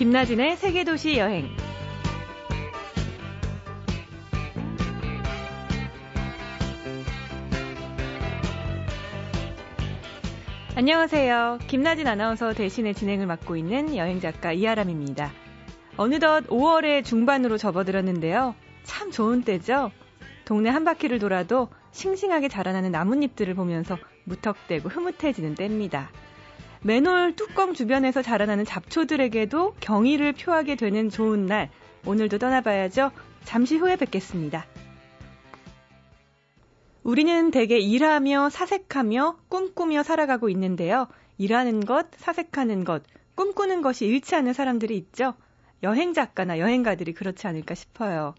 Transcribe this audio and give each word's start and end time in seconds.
김나진의 0.00 0.56
세계도시 0.56 1.18
여행. 1.18 1.46
안녕하세요. 10.74 11.58
김나진 11.66 12.06
아나운서 12.06 12.54
대신에 12.54 12.94
진행을 12.94 13.26
맡고 13.26 13.56
있는 13.56 13.94
여행작가 13.94 14.54
이아람입니다. 14.54 15.32
어느덧 15.98 16.46
5월의 16.46 17.04
중반으로 17.04 17.58
접어들었는데요. 17.58 18.54
참 18.84 19.10
좋은 19.10 19.42
때죠? 19.42 19.92
동네 20.46 20.70
한 20.70 20.86
바퀴를 20.86 21.18
돌아도 21.18 21.68
싱싱하게 21.90 22.48
자라나는 22.48 22.90
나뭇잎들을 22.90 23.52
보면서 23.52 23.98
무턱대고 24.24 24.88
흐뭇해지는 24.88 25.56
때입니다. 25.56 26.08
맨홀 26.82 27.36
뚜껑 27.36 27.74
주변에서 27.74 28.22
자라나는 28.22 28.64
잡초들에게도 28.64 29.74
경의를 29.80 30.32
표하게 30.32 30.76
되는 30.76 31.10
좋은 31.10 31.44
날. 31.44 31.70
오늘도 32.06 32.38
떠나봐야죠. 32.38 33.10
잠시 33.44 33.76
후에 33.76 33.96
뵙겠습니다. 33.96 34.64
우리는 37.02 37.50
대개 37.50 37.78
일하며 37.78 38.48
사색하며 38.48 39.40
꿈꾸며 39.48 40.02
살아가고 40.02 40.48
있는데요. 40.48 41.06
일하는 41.36 41.80
것, 41.80 42.08
사색하는 42.16 42.84
것, 42.84 43.02
꿈꾸는 43.34 43.82
것이 43.82 44.06
일치하는 44.06 44.52
사람들이 44.54 44.96
있죠. 44.96 45.34
여행 45.82 46.14
작가나 46.14 46.58
여행가들이 46.58 47.12
그렇지 47.12 47.46
않을까 47.46 47.74
싶어요. 47.74 48.34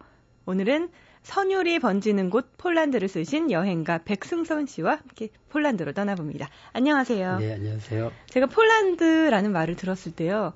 오늘은 0.45 0.89
선율이 1.23 1.79
번지는 1.79 2.29
곳 2.29 2.57
폴란드를 2.57 3.07
쓰신 3.07 3.51
여행가 3.51 3.99
백승선 3.99 4.65
씨와 4.65 4.93
함께 4.93 5.29
폴란드로 5.49 5.93
떠나봅니다. 5.93 6.49
안녕하세요. 6.73 7.37
네, 7.37 7.53
안녕하세요. 7.53 8.11
제가 8.27 8.47
폴란드라는 8.47 9.51
말을 9.51 9.75
들었을 9.75 10.13
때요. 10.13 10.53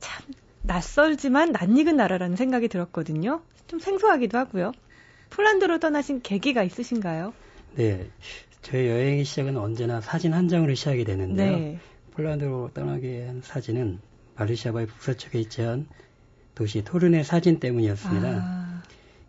참 0.00 0.24
낯설지만 0.62 1.52
낯익은 1.52 1.96
나라라는 1.96 2.36
생각이 2.36 2.68
들었거든요. 2.68 3.42
좀 3.66 3.78
생소하기도 3.78 4.38
하고요. 4.38 4.72
폴란드로 5.30 5.78
떠나신 5.80 6.22
계기가 6.22 6.62
있으신가요? 6.62 7.34
네. 7.74 8.08
저희 8.62 8.88
여행의 8.88 9.24
시작은 9.24 9.58
언제나 9.58 10.00
사진 10.00 10.32
한 10.32 10.48
장으로 10.48 10.74
시작이 10.74 11.04
되는데요. 11.04 11.56
네. 11.56 11.78
폴란드로 12.12 12.70
떠나게 12.72 13.26
한 13.26 13.42
사진은 13.42 14.00
바르샤바의 14.36 14.86
북서쪽에 14.86 15.38
있지않은 15.40 15.86
도시 16.54 16.82
토른의 16.82 17.24
사진 17.24 17.60
때문이었습니다. 17.60 18.28
아. 18.28 18.73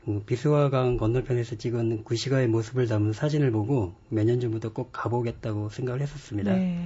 음, 0.08 0.22
비스와강 0.26 0.98
건너편에서 0.98 1.56
찍은 1.56 2.04
구시가의 2.04 2.48
모습을 2.48 2.88
담은 2.88 3.14
사진을 3.14 3.52
보고 3.52 3.94
몇 4.10 4.26
년 4.26 4.40
전부터 4.40 4.72
꼭 4.74 4.90
가보겠다고 4.92 5.70
생각을 5.70 6.02
했었습니다. 6.02 6.54
네. 6.54 6.86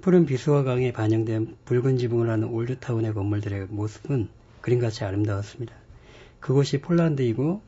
푸른 0.00 0.26
비스와강에 0.26 0.92
반영된 0.92 1.56
붉은 1.64 1.96
지붕을 1.98 2.28
하는 2.30 2.48
올드타운의 2.48 3.14
건물들의 3.14 3.66
모습은 3.70 4.28
그림같이 4.60 5.04
아름다웠습니다. 5.04 5.74
그곳이 6.40 6.80
폴란드이고 6.80 7.62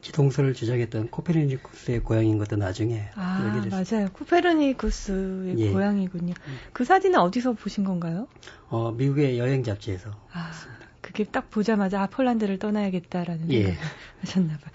지동설을 0.00 0.54
주장했던 0.54 1.08
코페르니쿠스의 1.10 2.00
고향인 2.00 2.38
것도 2.38 2.56
나중에 2.56 3.04
아, 3.16 3.42
알게 3.44 3.68
됐습니다. 3.68 3.96
맞아요. 3.96 4.08
코페르니쿠스의 4.12 5.58
예. 5.58 5.72
고향이군요. 5.72 6.32
그 6.72 6.84
사진은 6.84 7.18
어디서 7.18 7.52
보신 7.52 7.84
건가요? 7.84 8.26
어, 8.68 8.92
미국의 8.92 9.38
여행 9.38 9.62
잡지에서 9.62 10.10
아. 10.32 10.52
그게 11.10 11.24
딱 11.24 11.50
보자마자 11.50 12.02
아, 12.02 12.06
폴란드를 12.06 12.58
떠나야겠다라는 12.58 13.52
예. 13.52 13.74
하셨나 14.20 14.56
봐요. 14.56 14.70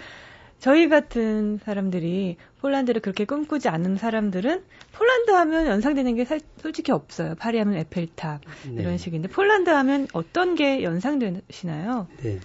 저희 0.60 0.90
같은 0.90 1.60
사람들이 1.64 2.38
폴란드를 2.62 3.02
그렇게 3.02 3.26
꿈꾸지 3.26 3.70
않는 3.70 3.98
사람들은 3.98 4.64
폴란드 4.94 5.32
하면 5.32 5.68
연상되는 5.68 6.16
게 6.16 6.26
살, 6.26 6.42
솔직히 6.58 6.92
없어요. 6.92 7.36
파리 7.36 7.60
하면 7.60 7.76
에펠탑 7.76 8.42
네. 8.72 8.82
이런 8.82 8.98
식인데 8.98 9.30
폴란드 9.30 9.70
하면 9.70 10.08
어떤 10.14 10.56
게 10.56 10.84
연상되시나요? 10.84 12.08
네. 12.24 12.40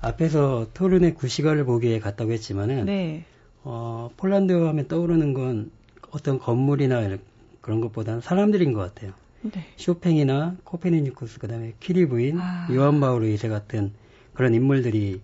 앞에서 0.00 0.68
토룬의 0.74 1.14
구시가를 1.14 1.64
보기에 1.64 2.00
갔다고 2.00 2.32
했지만은 2.32 2.86
네. 2.86 3.24
어, 3.64 4.10
폴란드 4.16 4.52
하면 4.52 4.88
떠오르는 4.88 5.34
건 5.34 5.70
어떤 6.10 6.38
건물이나 6.38 7.18
그런 7.60 7.80
것보다는 7.80 8.20
사람들인 8.20 8.72
것 8.72 8.80
같아요. 8.80 9.12
네. 9.42 9.64
쇼팽이나 9.76 10.56
코페르니쿠스 10.64 11.38
그다음에 11.38 11.74
퀴리 11.80 12.06
부인, 12.06 12.38
아. 12.40 12.68
요한 12.72 13.00
바오로 13.00 13.26
2세 13.26 13.48
같은 13.48 13.92
그런 14.34 14.54
인물들이 14.54 15.20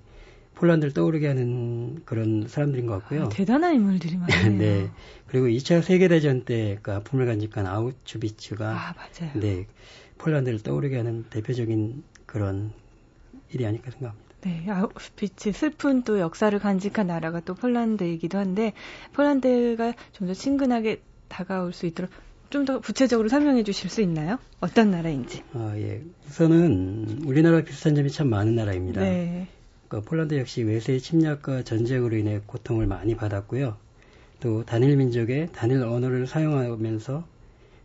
폴란드를 0.55 0.95
떠오르게 0.95 1.27
하는 1.27 2.03
그런 2.05 2.47
사람들인 2.47 2.87
것 2.87 3.01
같고요. 3.01 3.25
아, 3.25 3.29
대단한 3.29 3.75
인물들이 3.75 4.17
많네요. 4.17 4.59
네. 4.59 4.91
그리고 5.27 5.47
2차 5.49 5.83
세계대전 5.83 6.45
때 6.45 6.79
그 6.83 6.93
아픔을 6.93 7.27
간직한 7.27 7.67
아우츠비츠가 7.67 8.71
아, 8.71 8.95
맞아요. 8.95 9.33
네. 9.35 9.67
폴란드를 10.19 10.63
떠오르게 10.63 10.97
하는 10.97 11.25
대표적인 11.31 12.05
그런 12.25 12.73
일이 13.53 13.67
아닐까 13.67 13.91
생각합니다. 13.91 14.25
네, 14.43 14.65
아우슈비츠 14.71 15.53
슬픈 15.53 16.03
또 16.03 16.21
역사를 16.21 16.57
간직한 16.59 17.09
나라가 17.09 17.41
또 17.41 17.55
폴란드이기도 17.55 18.39
한데 18.39 18.75
폴란드가 19.15 19.95
좀 20.13 20.29
더 20.29 20.35
친근하게 20.35 21.01
다가올 21.29 21.73
수 21.73 21.87
있도록 21.87 22.11
좀 22.55 22.65
더 22.65 22.79
구체적으로 22.79 23.29
설명해 23.29 23.65
주실 23.65 23.91
수 23.91 24.01
있나요? 24.01 24.39
어떤 24.61 24.93
나라인지. 24.93 25.43
아, 25.55 25.75
예. 25.77 26.03
우선은 26.29 27.23
우리나라 27.25 27.63
비슷한 27.65 27.97
점이 27.97 28.11
참 28.11 28.29
많은 28.29 28.55
나라입니다. 28.55 29.01
네. 29.01 29.49
그러니까 29.89 30.09
폴란드 30.09 30.39
역시 30.39 30.63
외세의 30.63 31.01
침략과 31.01 31.65
전쟁으로 31.65 32.17
인해 32.17 32.41
고통을 32.47 32.87
많이 32.87 33.17
받았고요. 33.17 33.77
또 34.39 34.65
단일 34.65 34.97
민족의 34.97 35.49
단일 35.53 35.83
언어를 35.83 36.29
사용하면서 36.29 37.27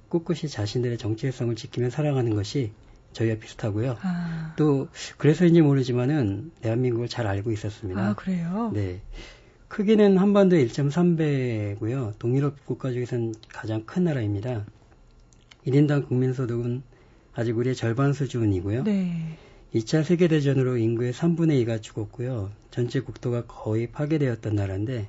꿋꿋이 0.10 0.42
자신들의 0.42 1.00
정체성을 1.00 1.56
지키며 1.56 1.90
살아가는 1.90 2.36
것이 2.36 2.72
저희와 3.14 3.38
비슷하고요. 3.38 3.98
아. 4.04 4.54
또 4.56 4.88
그래서인지 5.18 5.62
모르지만은 5.62 6.52
대한민국을 6.62 7.08
잘 7.08 7.26
알고 7.26 7.52
있었습니다. 7.52 8.00
아, 8.00 8.14
그래요? 8.14 8.70
네. 8.72 9.02
크기는 9.70 10.18
한반도 10.18 10.56
1.3배고요. 10.56 12.18
동유럽 12.18 12.66
국가 12.66 12.92
중에서는 12.92 13.36
가장 13.50 13.86
큰 13.86 14.04
나라입니다. 14.04 14.66
1인당 15.66 16.08
국민소득은 16.08 16.82
아직 17.34 17.56
우리의 17.56 17.76
절반 17.76 18.12
수준이고요. 18.12 18.84
네. 18.84 19.38
2차 19.76 20.04
세계대전으로 20.04 20.78
인구의 20.78 21.14
3분의 21.14 21.64
2가 21.64 21.82
죽었고요. 21.84 22.50
전체 22.72 23.00
국토가 23.00 23.46
거의 23.46 23.92
파괴되었던 23.92 24.56
나라인데 24.56 25.08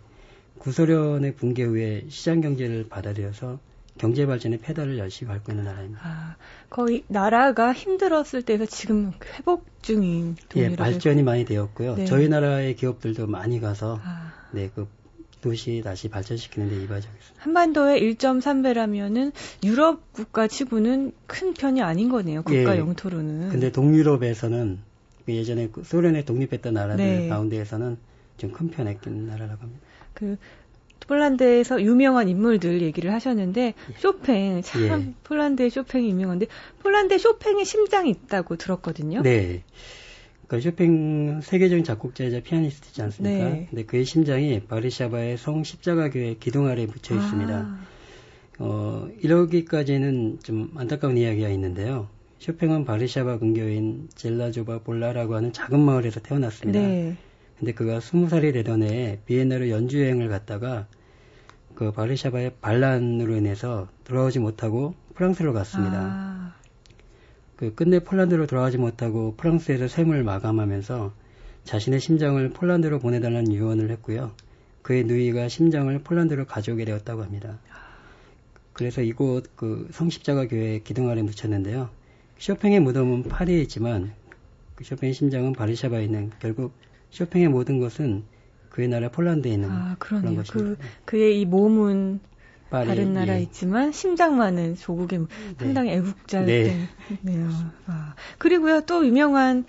구소련의 0.58 1.36
붕괴 1.36 1.64
후에 1.64 2.04
시장 2.10 2.42
경제를 2.42 2.86
받아들여서 2.90 3.58
경제 4.00 4.24
발전의 4.24 4.60
페달을 4.60 4.96
열심히 4.96 5.30
밟고 5.30 5.52
있는 5.52 5.64
나라입니다. 5.64 6.00
아, 6.02 6.36
거의 6.70 7.04
나라가 7.06 7.74
힘들었을 7.74 8.40
때에서 8.46 8.64
지금 8.64 9.12
회복 9.36 9.66
중인 9.82 10.36
예, 10.56 10.74
발전이 10.74 11.22
많이 11.22 11.44
되었고요. 11.44 11.96
네. 11.96 12.04
저희 12.06 12.30
나라의 12.30 12.76
기업들도 12.76 13.26
많이 13.26 13.60
가서 13.60 14.00
아. 14.02 14.32
네, 14.52 14.70
그 14.74 14.88
도시 15.42 15.82
다시 15.84 16.08
발전시키는 16.08 16.70
데 16.70 16.76
이바적이습니다 16.76 17.44
한반도의 17.44 18.00
1.3배라면은 18.14 19.32
유럽 19.64 20.10
국가 20.14 20.48
치고는 20.48 21.12
큰 21.26 21.52
편이 21.52 21.82
아닌 21.82 22.08
거네요. 22.08 22.42
국가 22.42 22.74
예, 22.74 22.78
영토로는. 22.78 23.50
근데 23.50 23.70
동유럽에서는 23.70 24.78
그 25.26 25.34
예전에 25.34 25.68
그 25.70 25.84
소련에 25.84 26.24
독립했던 26.24 26.72
나라들 26.72 27.04
네. 27.04 27.28
가운데에서는 27.28 27.98
좀 28.38 28.52
큰 28.52 28.70
편의 28.70 28.98
나라라고 29.04 29.60
합니다. 29.60 29.86
그 30.14 30.38
폴란드에서 31.10 31.82
유명한 31.82 32.28
인물들 32.28 32.82
얘기를 32.82 33.12
하셨는데 33.12 33.60
예. 33.62 33.74
쇼팽 33.98 34.62
참 34.62 34.82
예. 34.82 35.14
폴란드의 35.24 35.70
쇼팽이 35.70 36.08
유명한데 36.08 36.46
폴란드에 36.84 37.18
쇼팽의 37.18 37.64
심장이 37.64 38.10
있다고 38.10 38.54
들었거든요. 38.54 39.22
네. 39.22 39.64
그 40.46 40.60
쇼팽 40.60 41.40
세계적인 41.40 41.82
작곡자이자 41.82 42.40
피아니스트지 42.40 43.02
않습니까? 43.02 43.44
네. 43.44 43.66
근데 43.70 43.84
그의 43.84 44.04
심장이 44.04 44.60
바르샤바의 44.60 45.36
성 45.36 45.64
십자가 45.64 46.10
교회 46.10 46.36
기둥 46.38 46.68
아래에 46.68 46.86
묻혀 46.86 47.16
있습니다. 47.16 47.54
아. 47.54 47.80
어, 48.60 49.08
이러기까지는 49.20 50.38
좀 50.44 50.70
안타까운 50.76 51.18
이야기가 51.18 51.48
있는데요. 51.48 52.08
쇼팽은 52.38 52.84
바르샤바 52.84 53.38
근교인 53.38 54.08
젤라조바 54.14 54.80
볼라라고 54.84 55.34
하는 55.34 55.52
작은 55.52 55.80
마을에서 55.80 56.20
태어났습니다. 56.20 56.78
네. 56.78 57.16
근데 57.58 57.72
그가 57.72 57.98
스무 58.00 58.28
살이 58.28 58.52
되던 58.52 58.84
해에 58.84 59.18
비엔나로 59.26 59.70
연주 59.70 60.00
여행을 60.00 60.28
갔다가 60.28 60.86
그 61.80 61.92
바르샤바의 61.92 62.56
반란으로 62.60 63.36
인해서 63.36 63.88
돌아오지 64.04 64.38
못하고 64.38 64.94
프랑스로 65.14 65.54
갔습니다. 65.54 65.96
아. 65.98 66.54
그 67.56 67.74
끝내 67.74 68.00
폴란드로 68.00 68.46
돌아가지 68.46 68.76
못하고 68.76 69.34
프랑스에서 69.38 69.88
생을 69.88 70.22
마감하면서 70.22 71.14
자신의 71.64 72.00
심장을 72.00 72.46
폴란드로 72.50 72.98
보내달라는 72.98 73.54
유언을 73.54 73.90
했고요. 73.92 74.32
그의 74.82 75.04
누이가 75.04 75.48
심장을 75.48 75.98
폴란드로 76.00 76.44
가져오게 76.44 76.84
되었다고 76.84 77.22
합니다. 77.22 77.58
그래서 78.74 79.00
이곳 79.00 79.44
그 79.56 79.88
성십자가 79.90 80.48
교회 80.48 80.80
기둥 80.80 81.08
아래 81.08 81.22
묻혔는데요. 81.22 81.88
쇼팽의 82.36 82.80
무덤은 82.80 83.22
파리에 83.22 83.58
있지만 83.62 84.12
그 84.74 84.84
쇼팽의 84.84 85.14
심장은 85.14 85.54
바르샤바에 85.54 86.04
있는 86.04 86.30
결국 86.40 86.74
쇼팽의 87.08 87.48
모든 87.48 87.80
것은 87.80 88.24
그의 88.70 88.88
나라 88.88 89.10
폴란드에 89.10 89.52
있는 89.52 89.68
아. 89.70 89.96
그런 89.98 90.22
것입니다. 90.22 90.52
그 90.52 90.76
그의 91.04 91.40
이 91.40 91.44
몸은 91.44 92.20
파리, 92.70 92.86
다른 92.86 93.12
나라 93.12 93.34
예. 93.34 93.42
있지만 93.42 93.92
심장만은 93.92 94.76
조국의 94.76 95.18
네. 95.18 95.26
상당히 95.58 95.90
애국자였네요. 95.90 96.78
네. 97.22 97.48
아, 97.86 98.14
그리고요 98.38 98.80
또 98.82 99.04
유명한 99.04 99.64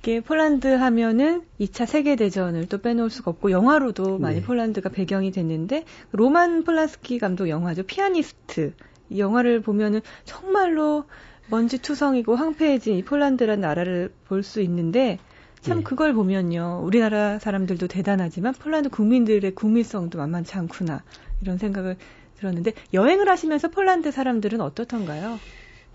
게 0.00 0.20
폴란드 0.20 0.66
하면은 0.66 1.42
2차 1.60 1.84
세계 1.84 2.16
대전을 2.16 2.68
또 2.68 2.78
빼놓을 2.78 3.10
수가 3.10 3.32
없고 3.32 3.50
영화로도 3.50 4.18
많이 4.18 4.36
네. 4.36 4.42
폴란드가 4.42 4.88
배경이 4.88 5.30
됐는데 5.30 5.84
로만 6.12 6.64
폴란스키 6.64 7.18
감독 7.18 7.48
영화죠 7.48 7.82
피아니스트 7.82 8.72
이 9.10 9.18
영화를 9.18 9.60
보면은 9.60 10.00
정말로 10.24 11.04
먼지 11.48 11.78
투성이고 11.78 12.34
황폐해진 12.34 12.96
이 12.96 13.04
폴란드란 13.04 13.60
나라를 13.60 14.12
볼 14.26 14.42
수 14.42 14.60
있는데 14.62 15.18
참 15.66 15.78
네. 15.78 15.84
그걸 15.84 16.14
보면요 16.14 16.82
우리나라 16.84 17.38
사람들도 17.38 17.88
대단하지만 17.88 18.54
폴란드 18.54 18.88
국민들의 18.90 19.54
국민성도 19.54 20.18
만만치 20.18 20.54
않구나 20.56 21.02
이런 21.42 21.58
생각을 21.58 21.96
들었는데 22.38 22.72
여행을 22.92 23.28
하시면서 23.28 23.68
폴란드 23.68 24.12
사람들은 24.12 24.60
어떻던가요? 24.60 25.38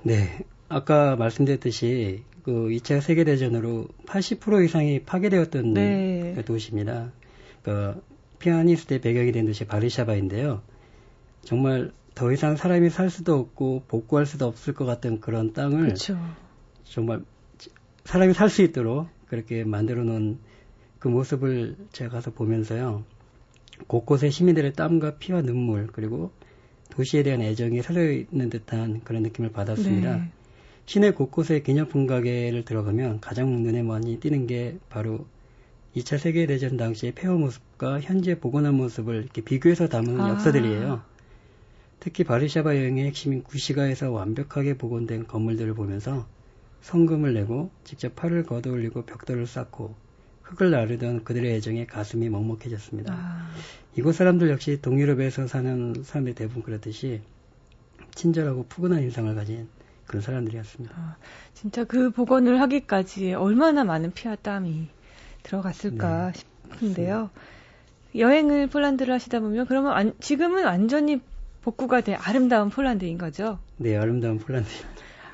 네, 0.04 0.46
아까 0.70 1.16
말씀드렸듯이 1.16 2.24
그 2.44 2.52
2차 2.52 3.02
세계 3.02 3.24
대전으로 3.24 3.88
80% 4.08 4.66
이상이 4.66 5.04
파괴되었던 5.04 5.74
네. 5.74 6.34
그 6.36 6.44
도시입니다. 6.44 7.12
그 7.62 8.02
피아니스트의 8.40 9.02
배경이 9.02 9.32
된 9.32 9.46
도시 9.46 9.66
바르샤바인데요. 9.66 10.62
정말 11.44 11.92
더 12.16 12.32
이상 12.32 12.56
사람이 12.56 12.90
살 12.90 13.10
수도 13.10 13.36
없고 13.36 13.84
복구할 13.88 14.26
수도 14.26 14.48
없을 14.48 14.74
것 14.74 14.86
같은 14.86 15.20
그런 15.22 15.54
땅을 15.54 15.90
그쵸. 15.90 16.18
정말 16.84 17.22
사람이 18.06 18.34
살 18.34 18.50
수 18.50 18.64
있도록 18.64 19.08
그렇게 19.32 19.64
만들어 19.64 20.04
놓은 20.04 20.40
그 21.00 21.08
모습을 21.08 21.78
제가 21.94 22.12
가서 22.12 22.32
보면서요. 22.32 23.06
곳곳에 23.88 24.30
시민들의 24.30 24.74
땀과 24.74 25.20
피와 25.20 25.42
눈물 25.42 25.88
그리고 25.88 26.32
도시에 26.90 27.24
대한 27.24 27.42
애정이 27.42 27.82
살아있는 27.82 28.50
듯한 28.50 29.00
그런 29.06 29.24
느낌을 29.24 29.54
받았습니다. 29.54 30.18
네. 30.18 30.32
시내 30.86 31.12
곳곳에 31.12 31.62
기념품 31.62 32.08
가게를 32.08 32.66
들어가면 32.66 33.22
가장 33.22 33.64
눈에 33.64 33.84
많이 33.84 34.20
띄는 34.20 34.48
게 34.48 34.78
바로 34.90 35.26
2차 35.96 36.18
세계대전 36.18 36.76
당시의 36.76 37.14
폐허 37.14 37.38
모습과 37.38 38.02
현재 38.02 38.38
복원한 38.38 38.76
모습을 38.76 39.16
이렇게 39.16 39.42
비교해서 39.42 39.88
담은 39.88 40.20
아. 40.20 40.30
역사들이에요. 40.32 41.04
특히 42.02 42.26
바르샤바 42.26 42.76
여행의 42.76 43.06
핵심인 43.06 43.44
구시가에서 43.44 44.12
완벽하게 44.12 44.78
복원된 44.78 45.28
건물들을 45.28 45.74
보면서 45.74 46.28
성금을 46.82 47.34
내고 47.34 47.72
직접 47.84 48.16
팔을 48.16 48.44
걷어올리고 48.44 49.04
벽돌을 49.06 49.48
쌓고 49.48 49.96
흙을 50.44 50.72
나르던 50.72 51.24
그들의 51.24 51.54
애정에 51.56 51.86
가슴이 51.86 52.30
먹먹해졌습니다. 52.30 53.14
아. 53.14 53.52
이곳 53.96 54.14
사람들 54.14 54.50
역시 54.50 54.82
동유럽에서 54.82 55.48
사는 55.48 56.04
사람들이 56.04 56.36
대부분 56.36 56.64
그렇듯이 56.64 57.22
친절하고 58.16 58.66
푸근한 58.68 59.02
인상을 59.04 59.34
가진 59.36 59.68
그런 60.06 60.22
사람들이었습니다. 60.22 60.94
아, 60.98 61.16
진짜 61.54 61.86
그 61.86 62.10
복원을 62.12 62.60
하기까지 62.60 63.34
얼마나 63.34 63.84
많은 63.84 64.12
피와 64.12 64.36
땀이 64.36 64.90
들어갔을까 65.44 66.32
네. 66.32 66.40
싶은데요. 66.74 67.30
여행을 68.16 68.68
폴란드를 68.68 69.14
하시다 69.14 69.40
보면 69.40 69.68
그러면 69.68 69.94
안, 69.94 70.14
지금은 70.20 70.66
완전히 70.66 71.22
복구가 71.62 72.02
된 72.02 72.18
아름다운 72.20 72.70
폴란드인 72.70 73.18
거죠? 73.18 73.60
네, 73.78 73.96
아름다운 73.96 74.38
폴란드. 74.38 74.70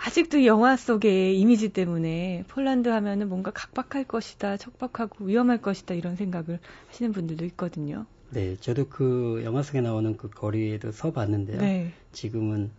아직도 0.07 0.45
영화 0.45 0.77
속의 0.77 1.37
이미지 1.37 1.67
때문에 1.67 2.45
폴란드 2.47 2.87
하면은 2.87 3.27
뭔가 3.27 3.51
각박할 3.51 4.05
것이다, 4.05 4.55
척박하고 4.55 5.25
위험할 5.25 5.61
것이다 5.61 5.95
이런 5.95 6.15
생각을 6.15 6.59
하시는 6.87 7.11
분들도 7.11 7.43
있거든요. 7.43 8.05
네, 8.29 8.55
저도 8.61 8.87
그 8.87 9.41
영화 9.43 9.63
속에 9.63 9.81
나오는 9.81 10.15
그 10.15 10.29
거리에도 10.29 10.93
서 10.93 11.11
봤는데요. 11.11 11.59
네. 11.59 11.91
지금은 12.13 12.71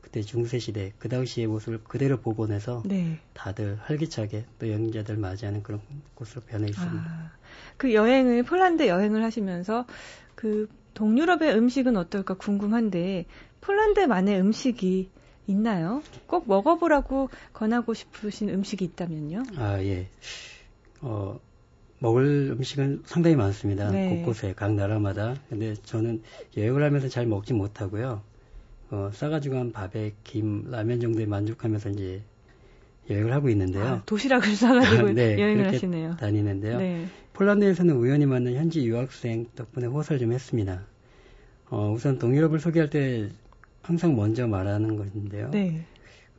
그때 0.00 0.22
중세 0.22 0.58
시대 0.58 0.92
그 0.98 1.08
당시의 1.08 1.46
모습을 1.46 1.78
그대로 1.84 2.16
복원해서 2.20 2.82
네. 2.86 3.20
다들 3.34 3.78
활기차게 3.80 4.44
또 4.58 4.68
여행자들 4.68 5.16
맞이하는 5.16 5.62
그런 5.62 5.80
곳으로 6.16 6.42
변해 6.42 6.66
있습니다. 6.70 7.04
아, 7.06 7.30
그 7.76 7.94
여행을 7.94 8.42
폴란드 8.42 8.88
여행을 8.88 9.22
하시면서 9.22 9.86
그 10.34 10.68
동유럽의 10.94 11.54
음식은 11.54 11.96
어떨까 11.96 12.34
궁금한데 12.34 13.26
폴란드만의 13.60 14.40
음식이 14.40 15.10
있나요? 15.46 16.02
꼭 16.26 16.48
먹어보라고 16.48 17.28
권하고 17.52 17.94
싶으신 17.94 18.48
음식이 18.48 18.84
있다면요? 18.84 19.42
아 19.56 19.82
예. 19.82 20.08
어 21.00 21.38
먹을 21.98 22.54
음식은 22.56 23.02
상당히 23.06 23.36
많습니다. 23.36 23.90
네. 23.90 24.08
곳곳에 24.08 24.52
각 24.54 24.74
나라마다. 24.74 25.36
근데 25.48 25.74
저는 25.84 26.22
여행을 26.56 26.82
하면서 26.82 27.08
잘 27.08 27.26
먹지 27.26 27.54
못하고요. 27.54 28.22
어, 28.90 29.10
싸가지고 29.12 29.56
한 29.56 29.72
밥에 29.72 30.12
김, 30.22 30.70
라면 30.70 31.00
정도에 31.00 31.26
만족하면서 31.26 31.90
이제 31.90 32.22
여행을 33.08 33.32
하고 33.32 33.48
있는데요. 33.48 33.84
아, 33.84 34.02
도시락을 34.04 34.54
싸가지고 34.54 35.12
네, 35.12 35.38
여행을 35.38 35.68
하시네요. 35.68 36.16
다니는데요. 36.16 36.78
네. 36.78 37.06
폴란드에서는 37.32 37.96
우연히 37.96 38.26
만난 38.26 38.54
현지 38.54 38.84
유학생 38.86 39.46
덕분에 39.56 39.86
호사를 39.86 40.18
좀 40.20 40.32
했습니다. 40.32 40.82
어, 41.70 41.90
우선 41.90 42.18
동유럽을 42.18 42.60
소개할 42.60 42.90
때 42.90 43.30
항상 43.84 44.16
먼저 44.16 44.46
말하는 44.46 44.96
것인데요. 44.96 45.50
네. 45.50 45.84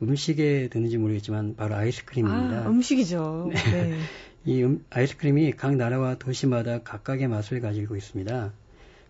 음식에 0.02 0.68
드는지 0.68 0.98
모르겠지만 0.98 1.54
바로 1.56 1.76
아이스크림입니다. 1.76 2.64
아, 2.64 2.68
음식이죠. 2.68 3.50
네. 3.54 3.72
네. 3.72 3.98
이 4.44 4.62
음, 4.62 4.84
아이스크림이 4.90 5.52
각 5.52 5.76
나라와 5.76 6.16
도시마다 6.16 6.82
각각의 6.82 7.28
맛을 7.28 7.60
가지고 7.60 7.96
있습니다. 7.96 8.52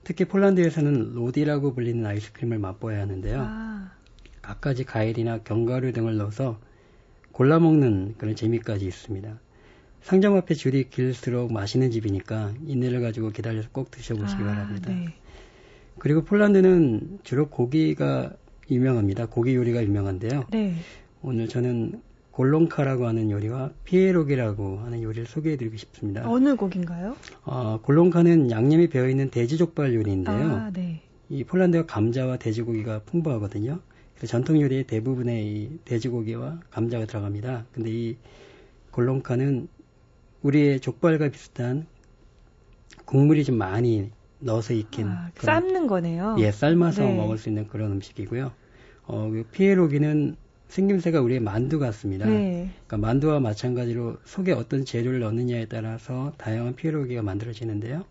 특히 0.05 0.27
폴란드에서는 0.27 1.15
로디라고 1.15 1.75
불리는 1.75 2.05
아이스크림을 2.05 2.59
맛보아야 2.59 3.01
하는데요. 3.01 3.45
아. 3.45 3.93
갖가지 4.43 4.85
과일이나 4.85 5.39
견과류 5.39 5.93
등을 5.93 6.17
넣어서 6.19 6.61
골라 7.33 7.59
먹는 7.59 8.15
그런 8.19 8.37
재미까지 8.37 8.87
있습니다. 8.87 9.41
상점 10.03 10.37
앞에 10.37 10.55
줄이 10.55 10.89
길수록 10.89 11.53
맛있는 11.53 11.91
집이니까 11.91 12.53
인내를 12.67 13.01
가지고 13.01 13.31
기다려서 13.31 13.71
꼭 13.73 13.91
드셔보시기 13.91 14.43
아, 14.43 14.47
바랍니다. 14.47 14.93
네. 14.93 15.15
그리고 15.99 16.23
폴란드는 16.25 17.21
주로 17.23 17.49
고기가 17.49 18.33
유명합니다. 18.71 19.27
고기 19.27 19.55
요리가 19.55 19.83
유명한데요. 19.83 20.45
네. 20.51 20.75
오늘 21.23 21.49
저는 21.49 22.01
골롱카라고 22.33 23.07
하는 23.07 23.31
요리와 23.31 23.71
피에로기라고 23.85 24.81
하는 24.81 25.03
요리를 25.03 25.27
소개해드리고 25.27 25.77
싶습니다. 25.79 26.29
어느 26.29 26.55
곡인가요? 26.55 27.17
어, 27.45 27.81
골롱카는 27.83 28.51
양념이 28.51 28.89
배어있는 28.89 29.31
돼지족발 29.31 29.95
요리인데요. 29.95 30.35
아, 30.35 30.71
네. 30.71 31.01
이 31.31 31.45
폴란드가 31.45 31.87
감자와 31.87 32.37
돼지고기가 32.37 33.01
풍부하거든요. 33.07 33.81
그래서 34.15 34.31
전통 34.31 34.61
요리의 34.61 34.85
대부분의 34.85 35.47
이 35.47 35.79
돼지고기와 35.85 36.61
감자가 36.71 37.07
들어갑니다. 37.07 37.67
근데 37.73 37.91
이 37.91 38.17
골롱카는 38.91 39.69
우리의 40.43 40.81
족발과 40.81 41.31
비슷한 41.31 41.87
국물이 43.07 43.45
좀 43.45 43.57
많이 43.57 44.11
넣어서 44.39 44.75
익힌 44.75 45.07
아, 45.09 45.31
삶는 45.37 45.87
거네요. 45.87 46.37
예, 46.39 46.51
삶아서 46.51 47.05
네. 47.05 47.17
먹을 47.17 47.39
수 47.39 47.49
있는 47.49 47.67
그런 47.69 47.93
음식이고요. 47.93 48.53
어, 49.05 49.31
그 49.31 49.45
피에로기는 49.53 50.37
생김새가 50.69 51.21
우리의 51.21 51.41
만두 51.41 51.79
같습니다. 51.79 52.27
네. 52.27 52.71
그러니까 52.87 52.97
만두와 52.99 53.41
마찬가지로 53.41 54.17
속에 54.25 54.53
어떤 54.53 54.85
재료를 54.85 55.21
넣느냐에 55.21 55.67
따라서 55.67 56.33
다양한 56.39 56.75
피에로기가 56.75 57.23
만들어지는데요. 57.23 58.05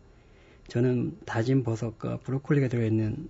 저는 0.68 1.18
다진 1.26 1.64
버섯과 1.64 2.20
브로콜리가 2.24 2.70
들어있는 2.70 3.30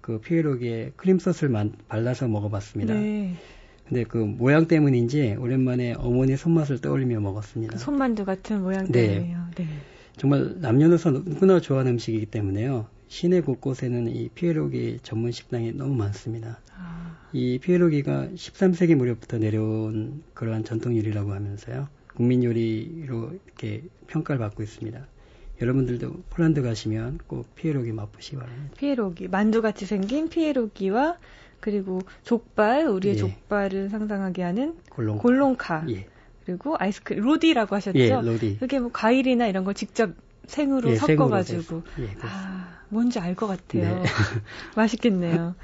그 0.00 0.20
피에로기에 0.20 0.92
크림 0.96 1.18
소스를 1.18 1.50
만, 1.50 1.72
발라서 1.88 2.28
먹어봤습니다. 2.28 2.94
네. 2.94 3.34
근데 3.86 4.02
그 4.02 4.18
모양 4.18 4.66
때문인지 4.66 5.36
오랜만에 5.38 5.94
어머니 5.96 6.36
손맛을 6.36 6.80
떠올리며 6.80 7.20
먹었습니다. 7.20 7.74
그 7.74 7.78
손만두 7.78 8.24
같은 8.24 8.62
모양 8.62 8.86
네. 8.86 9.08
때문에요. 9.08 9.38
네. 9.54 9.66
정말 10.16 10.56
남녀노소 10.60 11.10
누구나 11.10 11.60
좋아하는 11.60 11.92
음식이기 11.92 12.26
때문에요. 12.26 12.86
시내 13.08 13.40
곳곳에는 13.40 14.08
이 14.08 14.28
피에로기 14.30 15.00
전문 15.02 15.30
식당이 15.30 15.72
너무 15.72 15.94
많습니다. 15.94 16.58
아. 16.76 17.18
이 17.32 17.58
피에로기가 17.58 18.28
13세기 18.34 18.94
무렵부터 18.94 19.38
내려온 19.38 20.22
그러한 20.34 20.64
전통 20.64 20.96
요리라고 20.96 21.32
하면서요. 21.32 21.88
국민 22.14 22.42
요리로 22.42 23.32
이렇게 23.44 23.84
평가를 24.06 24.38
받고 24.38 24.62
있습니다. 24.62 25.06
여러분들도 25.60 26.22
폴란드 26.30 26.62
가시면 26.62 27.20
꼭 27.26 27.54
피에로기 27.54 27.92
맛보시기 27.92 28.36
바랍니다. 28.36 28.74
피에로기, 28.76 29.28
만두같이 29.28 29.86
생긴 29.86 30.28
피에로기와 30.28 31.18
그리고 31.60 32.00
족발, 32.22 32.86
우리의 32.86 33.14
예. 33.14 33.18
족발을 33.18 33.88
상상하게 33.88 34.42
하는 34.42 34.76
골롱카. 34.90 35.22
골롱카. 35.22 35.86
예. 35.90 36.06
그리고 36.46 36.76
아이스크림, 36.78 37.22
로디라고 37.24 37.74
하셨죠? 37.74 37.98
예, 37.98 38.10
로디. 38.10 38.56
그게 38.60 38.78
뭐 38.78 38.90
과일이나 38.92 39.48
이런 39.48 39.64
걸 39.64 39.74
직접 39.74 40.10
생으로 40.46 40.90
예, 40.90 40.94
섞어가지고. 40.96 41.82
예, 41.98 42.08
아, 42.22 42.78
뭔지 42.88 43.18
알 43.18 43.34
것 43.34 43.48
같아요. 43.48 43.96
네. 43.96 44.02
맛있겠네요. 44.76 45.56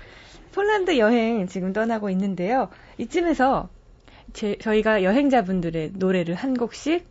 폴란드 0.51 0.99
여행 0.99 1.47
지금 1.47 1.73
떠나고 1.73 2.11
있는데요. 2.11 2.69
이쯤에서 2.99 3.71
제, 4.33 4.57
저희가 4.61 5.05
여행자분들의 5.05 5.93
노래를 5.95 6.35
한 6.35 6.55
곡씩 6.55 7.07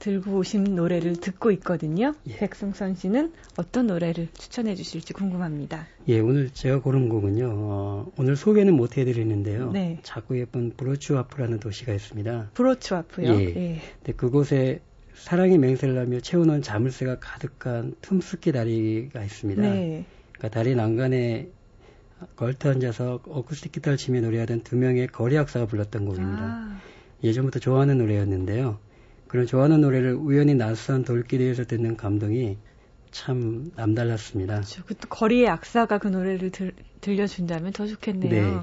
들고 0.00 0.38
오신 0.38 0.74
노래를 0.74 1.16
듣고 1.16 1.52
있거든요. 1.52 2.14
예. 2.26 2.36
백승선 2.36 2.96
씨는 2.96 3.32
어떤 3.56 3.86
노래를 3.86 4.28
추천해 4.32 4.74
주실지 4.74 5.12
궁금합니다. 5.12 5.86
예, 6.08 6.18
오늘 6.18 6.50
제가 6.50 6.80
고른 6.80 7.08
곡은요. 7.08 7.48
어, 7.52 8.12
오늘 8.16 8.34
소개는 8.34 8.74
못 8.74 8.96
해드리는데요. 8.96 9.70
네. 9.70 10.00
작고 10.02 10.38
예쁜 10.38 10.70
브로츠와프라는 10.76 11.60
도시가 11.60 11.92
있습니다. 11.92 12.50
브로츠와프요? 12.54 13.28
예. 13.28 13.44
예. 13.44 13.80
근 14.02 14.16
그곳에 14.16 14.80
사랑의 15.14 15.58
맹세를 15.58 15.98
하며 15.98 16.18
채우는 16.20 16.62
자물쇠가 16.62 17.18
가득한 17.20 17.94
틈스키 18.00 18.52
다리가 18.52 19.22
있습니다. 19.22 19.60
네. 19.60 20.06
그러니까 20.32 20.48
다리 20.48 20.74
난간에 20.74 21.50
걸터 22.36 22.70
앉아서 22.70 23.20
어쿠스틱 23.26 23.72
기타를 23.72 23.98
치며 23.98 24.22
노래하던 24.22 24.62
두 24.62 24.76
명의 24.76 25.06
거리 25.06 25.36
학사가 25.36 25.66
불렀던 25.66 26.06
곡입니다. 26.06 26.42
아. 26.42 26.80
예전부터 27.22 27.58
좋아하는 27.58 27.98
노래였는데요. 27.98 28.78
그런 29.30 29.46
좋아하는 29.46 29.80
노래를 29.80 30.14
우연히 30.14 30.56
낯선 30.56 31.04
돌길에서 31.04 31.64
듣는 31.64 31.96
감동이 31.96 32.58
참 33.12 33.70
남달랐습니다. 33.76 34.54
그렇죠. 34.54 34.82
그 34.84 34.94
거리의 35.08 35.48
악사가 35.48 35.98
그 35.98 36.08
노래를 36.08 36.50
들, 36.50 36.72
들려준다면 37.00 37.72
더 37.72 37.86
좋겠네요. 37.86 38.28
네. 38.28 38.60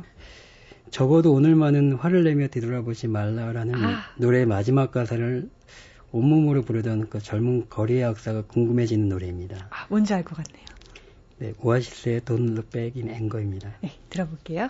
적어도 0.92 1.32
오늘만은 1.32 1.94
화를 1.94 2.26
내며 2.26 2.48
뒤돌아보지 2.48 3.08
말라라는 3.08 3.76
아. 3.76 4.02
노래의 4.18 4.46
마지막 4.46 4.92
가사를 4.92 5.50
온몸으로 6.12 6.64
부르던 6.64 7.08
그 7.10 7.20
젊은 7.20 7.70
거리의 7.70 8.04
악사가 8.04 8.42
궁금해지는 8.42 9.08
노래입니다. 9.08 9.68
아, 9.70 9.86
뭔지 9.88 10.14
알 10.14 10.26
것 10.26 10.36
같네요. 10.36 10.66
네, 11.38 11.54
오아시스의 11.62 12.22
Don't 12.22 12.52
Look 12.52 12.70
Back 12.72 13.02
in 13.02 13.16
Anger입니다. 13.16 13.72
네, 13.82 13.92
들어볼게요. 14.10 14.68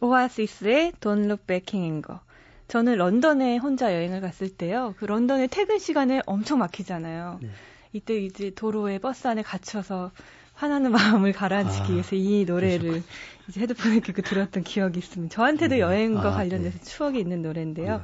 오아시스의 0.00 0.92
Don't 1.00 1.24
Look 1.24 1.46
Back 1.46 1.78
in 1.78 1.84
Anger. 1.92 2.20
저는 2.68 2.96
런던에 2.96 3.56
혼자 3.56 3.94
여행을 3.94 4.20
갔을 4.20 4.48
때요. 4.50 4.94
그 4.98 5.06
런던의 5.06 5.48
퇴근 5.48 5.78
시간에 5.78 6.20
엄청 6.26 6.58
막히잖아요. 6.58 7.38
네. 7.42 7.48
이때 7.92 8.16
이제 8.16 8.50
도로에 8.54 8.98
버스 8.98 9.26
안에 9.26 9.42
갇혀서 9.42 10.10
화나는 10.54 10.92
마음을 10.92 11.32
가라앉히기 11.32 11.84
아, 11.84 11.92
위해서 11.92 12.16
이 12.16 12.44
노래를 12.44 12.78
그러셨구나. 12.78 13.14
이제 13.48 13.60
헤드폰에 13.60 14.00
끼고 14.00 14.22
들었던 14.22 14.62
기억이 14.64 14.98
있습니다. 14.98 15.34
저한테도 15.34 15.76
네. 15.76 15.80
여행과 15.80 16.28
아, 16.28 16.32
관련돼서 16.32 16.78
네. 16.78 16.84
추억이 16.84 17.18
있는 17.18 17.42
노래인데요. 17.42 18.02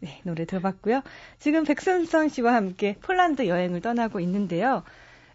네, 0.00 0.20
노래 0.22 0.46
들어봤고요. 0.46 1.02
지금 1.38 1.64
백선성 1.64 2.28
씨와 2.28 2.54
함께 2.54 2.96
폴란드 3.02 3.46
여행을 3.48 3.82
떠나고 3.82 4.20
있는데요. 4.20 4.82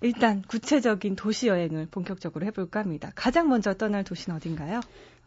일단 0.02 0.42
구체적인 0.48 1.16
도시 1.16 1.48
여행을 1.48 1.88
본격적으로 1.92 2.46
해볼까 2.48 2.80
합니다. 2.80 3.12
가장 3.14 3.50
먼저 3.50 3.76
떠날 3.76 4.04
도시는 4.04 4.38
어딘가요? 4.38 4.80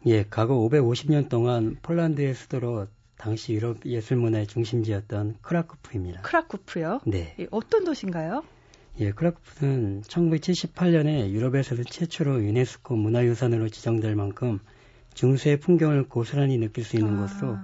예, 0.07 0.23
과거 0.29 0.55
550년 0.55 1.29
동안 1.29 1.77
폴란드의 1.81 2.35
수도로 2.35 2.87
당시 3.17 3.53
유럽 3.53 3.83
예술 3.85 4.17
문화의 4.17 4.45
중심지였던 4.45 5.37
크라쿠프입니다. 5.41 6.21
크라쿠프요? 6.21 6.99
네. 7.07 7.33
예, 7.39 7.47
어떤 7.49 7.85
도시인가요? 7.85 8.43
예, 8.99 9.11
크라쿠프는 9.11 10.03
1978년에 10.03 11.31
유럽에서도 11.31 11.83
최초로 11.85 12.43
유네스코 12.43 12.95
문화유산으로 12.95 13.69
지정될 13.69 14.15
만큼 14.15 14.59
중세의 15.15 15.59
풍경을 15.59 16.07
고스란히 16.07 16.59
느낄 16.59 16.83
수 16.83 16.97
있는 16.97 17.15
아. 17.15 17.21
곳으로 17.21 17.57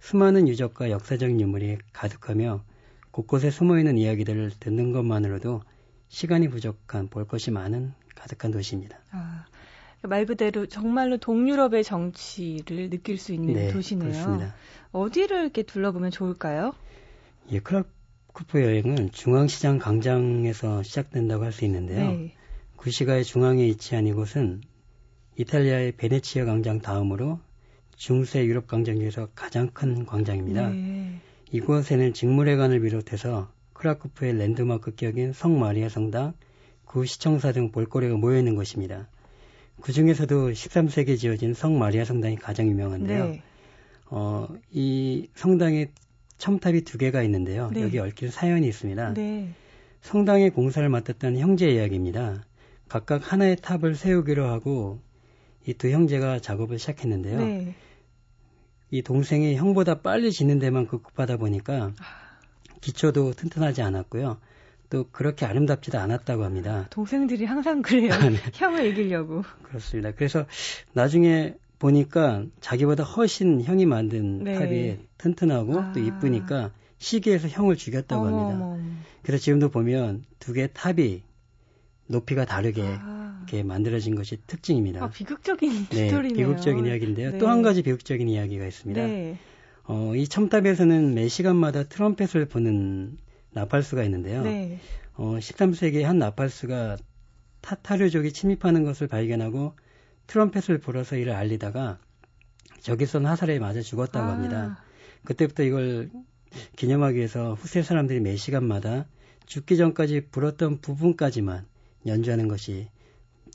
수많은 0.00 0.46
유적과 0.46 0.90
역사적인 0.90 1.40
유물이 1.40 1.78
가득하며 1.94 2.64
곳곳에 3.12 3.50
숨어있는 3.50 3.96
이야기들을 3.96 4.52
듣는 4.60 4.92
것만으로도 4.92 5.62
시간이 6.08 6.48
부족한 6.48 7.08
볼 7.08 7.26
것이 7.26 7.50
많은 7.50 7.94
가득한 8.14 8.50
도시입니다. 8.50 8.98
아, 9.10 9.46
말 10.02 10.26
그대로 10.26 10.66
정말로 10.66 11.16
동유럽의 11.16 11.82
정취를 11.84 12.90
느낄 12.90 13.18
수 13.18 13.32
있는 13.32 13.54
네, 13.54 13.68
도시네요. 13.68 14.10
그렇습니다. 14.10 14.54
어디를 14.92 15.42
이렇게 15.42 15.62
둘러보면 15.64 16.10
좋을까요? 16.10 16.72
예, 17.50 17.58
크라쿠프 17.58 18.62
여행은 18.62 19.10
중앙시장 19.10 19.78
광장에서 19.78 20.82
시작된다고 20.82 21.44
할 21.44 21.52
수 21.52 21.64
있는데요. 21.64 22.10
네. 22.12 22.32
구시가의 22.76 23.24
중앙에 23.24 23.64
위치한 23.64 24.06
이곳은 24.06 24.60
이탈리아의 25.36 25.92
베네치아 25.92 26.44
광장 26.44 26.80
다음으로 26.80 27.40
중세 27.96 28.44
유럽 28.44 28.68
광장 28.68 28.98
중에서 28.98 29.28
가장 29.34 29.68
큰 29.72 30.06
광장입니다. 30.06 30.68
네. 30.68 31.20
이곳에는 31.50 32.12
직물회관을 32.12 32.80
비롯해서 32.80 33.50
크라쿠프의 33.72 34.36
랜드마크 34.36 34.94
격인 34.94 35.32
성 35.32 35.58
마리아 35.58 35.88
성당, 35.88 36.34
구 36.84 37.04
시청사 37.04 37.52
등 37.52 37.72
볼거리가 37.72 38.16
모여 38.16 38.38
있는 38.38 38.54
곳입니다. 38.54 39.08
그 39.80 39.92
중에서도 39.92 40.50
13세기에 40.50 41.18
지어진 41.18 41.54
성 41.54 41.78
마리아 41.78 42.04
성당이 42.04 42.36
가장 42.36 42.68
유명한데요. 42.68 43.24
네. 43.26 43.42
어, 44.10 44.48
이 44.70 45.28
성당에 45.34 45.88
첨탑이 46.38 46.82
두 46.82 46.98
개가 46.98 47.22
있는데요. 47.24 47.70
네. 47.72 47.82
여기 47.82 47.98
얽힌 47.98 48.30
사연이 48.30 48.66
있습니다. 48.68 49.14
네. 49.14 49.50
성당의 50.02 50.50
공사를 50.50 50.88
맡았던 50.88 51.38
형제 51.38 51.68
이야기입니다. 51.68 52.44
각각 52.88 53.32
하나의 53.32 53.56
탑을 53.56 53.94
세우기로 53.94 54.46
하고 54.46 55.00
이 55.66 55.74
두 55.74 55.90
형제가 55.90 56.38
작업을 56.40 56.78
시작했는데요. 56.78 57.38
네. 57.38 57.74
이 58.90 59.02
동생이 59.02 59.54
형보다 59.56 60.00
빨리 60.00 60.32
짓는 60.32 60.58
데만 60.58 60.86
급급하다 60.86 61.36
보니까 61.36 61.92
아. 61.98 62.38
기초도 62.80 63.32
튼튼하지 63.32 63.82
않았고요. 63.82 64.38
또 64.90 65.06
그렇게 65.10 65.44
아름답지도 65.46 65.98
않았다고 65.98 66.44
합니다. 66.44 66.86
동생들이 66.90 67.44
항상 67.44 67.82
그래요. 67.82 68.08
네. 68.30 68.38
형을 68.54 68.86
이기려고. 68.86 69.42
그렇습니다. 69.62 70.12
그래서 70.12 70.46
나중에 70.92 71.54
보니까 71.78 72.44
자기보다 72.60 73.04
훨씬 73.04 73.62
형이 73.62 73.86
만든 73.86 74.44
네. 74.44 74.54
탑이 74.54 74.98
튼튼하고 75.18 75.78
아. 75.78 75.92
또 75.92 76.00
이쁘니까 76.00 76.72
시기에서 76.98 77.48
형을 77.48 77.76
죽였다고 77.76 78.26
합니다. 78.26 78.64
어머. 78.64 78.78
그래서 79.22 79.42
지금도 79.42 79.68
보면 79.68 80.24
두 80.38 80.52
개의 80.52 80.70
탑이 80.72 81.22
높이가 82.06 82.44
다르게 82.44 82.82
아. 82.84 83.44
이렇게 83.46 83.62
만들어진 83.62 84.14
것이 84.14 84.38
특징입니다. 84.46 85.04
아, 85.04 85.10
비극적인 85.10 85.88
네, 85.90 86.08
스토리네요. 86.08 86.36
비극적인 86.36 86.86
이야기인데요. 86.86 87.32
네. 87.32 87.38
또한 87.38 87.62
가지 87.62 87.82
비극적인 87.82 88.28
이야기가 88.28 88.66
있습니다. 88.66 89.00
네. 89.00 89.38
어, 89.84 90.14
이 90.14 90.26
첨탑에서는 90.26 91.14
매 91.14 91.28
시간마다 91.28 91.84
트럼펫을 91.84 92.46
부는 92.46 93.16
나팔수가 93.52 94.02
있는데요. 94.04 94.42
네. 94.42 94.78
어, 95.14 95.36
13세기에 95.38 96.02
한 96.02 96.18
나팔수가 96.18 96.96
타타르족이 97.60 98.32
침입하는 98.32 98.84
것을 98.84 99.08
발견하고 99.08 99.74
트럼펫을 100.26 100.78
불어서 100.78 101.16
이를 101.16 101.32
알리다가 101.32 101.98
적에선 102.80 103.26
화살에 103.26 103.58
맞아 103.58 103.80
죽었다고 103.80 104.26
아. 104.26 104.32
합니다. 104.32 104.82
그때부터 105.24 105.62
이걸 105.64 106.10
기념하기 106.76 107.16
위해서 107.16 107.54
후세 107.54 107.82
사람들이 107.82 108.20
매 108.20 108.36
시간마다 108.36 109.06
죽기 109.46 109.76
전까지 109.76 110.28
불었던 110.30 110.80
부분까지만 110.80 111.66
연주하는 112.06 112.48
것이 112.48 112.88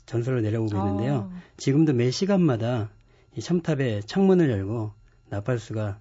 전설로 0.06 0.40
내려오고 0.40 0.76
있는데요. 0.76 1.30
아. 1.32 1.42
지금도 1.56 1.94
매 1.94 2.10
시간마다 2.10 2.90
이 3.36 3.40
첨탑에 3.40 4.02
창문을 4.02 4.50
열고 4.50 4.92
나팔수가 5.30 5.98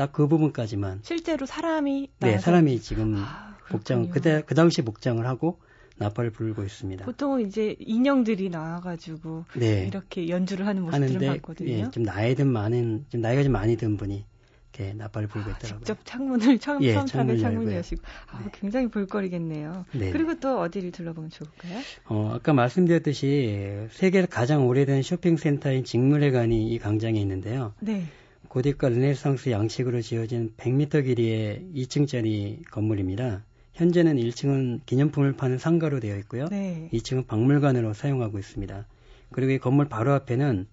딱 0.00 0.12
그 0.12 0.26
부분까지만 0.28 1.00
실제로 1.02 1.44
사람이 1.44 2.08
네 2.20 2.38
사람이 2.38 2.80
지금 2.80 3.16
아, 3.18 3.54
복장 3.68 4.08
그때 4.08 4.42
그 4.46 4.54
당시 4.54 4.80
복장을 4.80 5.24
하고 5.26 5.60
나팔을 5.98 6.30
불고 6.30 6.62
있습니다. 6.64 7.04
보통은 7.04 7.46
이제 7.46 7.76
인형들이 7.78 8.48
나와가지고 8.48 9.44
네. 9.56 9.86
이렇게 9.86 10.30
연주를 10.30 10.66
하는 10.66 10.84
모습들을 10.84 11.26
봤거든요. 11.26 11.70
예, 11.70 11.90
좀 11.90 12.04
나이 12.04 12.34
든 12.34 12.46
많은 12.46 13.04
좀 13.10 13.20
나이가 13.20 13.42
좀 13.42 13.52
많이 13.52 13.76
든 13.76 13.98
분이 13.98 14.24
이렇게 14.72 14.94
나팔을 14.94 15.28
불고 15.28 15.50
아, 15.50 15.52
있더라고요. 15.52 15.84
직접 15.84 15.98
창문을 16.06 16.58
처음 16.60 16.82
예, 16.82 16.94
처음 16.94 17.06
창문을 17.06 17.76
여시고 17.76 18.00
아, 18.30 18.42
네. 18.42 18.50
굉장히 18.54 18.88
볼거리겠네요. 18.88 19.84
네. 19.92 20.10
그리고 20.12 20.40
또 20.40 20.60
어디를 20.60 20.92
둘러보면 20.92 21.28
좋을까요? 21.28 21.80
어, 22.06 22.32
아까 22.34 22.54
말씀드렸듯이 22.54 23.88
세계 23.90 24.24
가장 24.24 24.66
오래된 24.66 25.02
쇼핑센터인 25.02 25.84
직물회관이 25.84 26.68
이 26.72 26.78
광장에 26.78 27.20
있는데요. 27.20 27.74
네. 27.80 28.06
고딕과 28.50 28.90
르네상스 28.90 29.50
양식으로 29.50 30.02
지어진 30.02 30.52
100m 30.56 31.04
길이의 31.04 31.70
2층짜리 31.74 32.68
건물입니다. 32.70 33.44
현재는 33.72 34.16
1층은 34.16 34.80
기념품을 34.84 35.34
파는 35.34 35.56
상가로 35.58 36.00
되어 36.00 36.18
있고요. 36.18 36.48
네. 36.48 36.90
2층은 36.92 37.26
박물관으로 37.26 37.94
사용하고 37.94 38.38
있습니다. 38.38 38.86
그리고 39.30 39.52
이 39.52 39.58
건물 39.58 39.88
바로 39.88 40.12
앞에는 40.12 40.66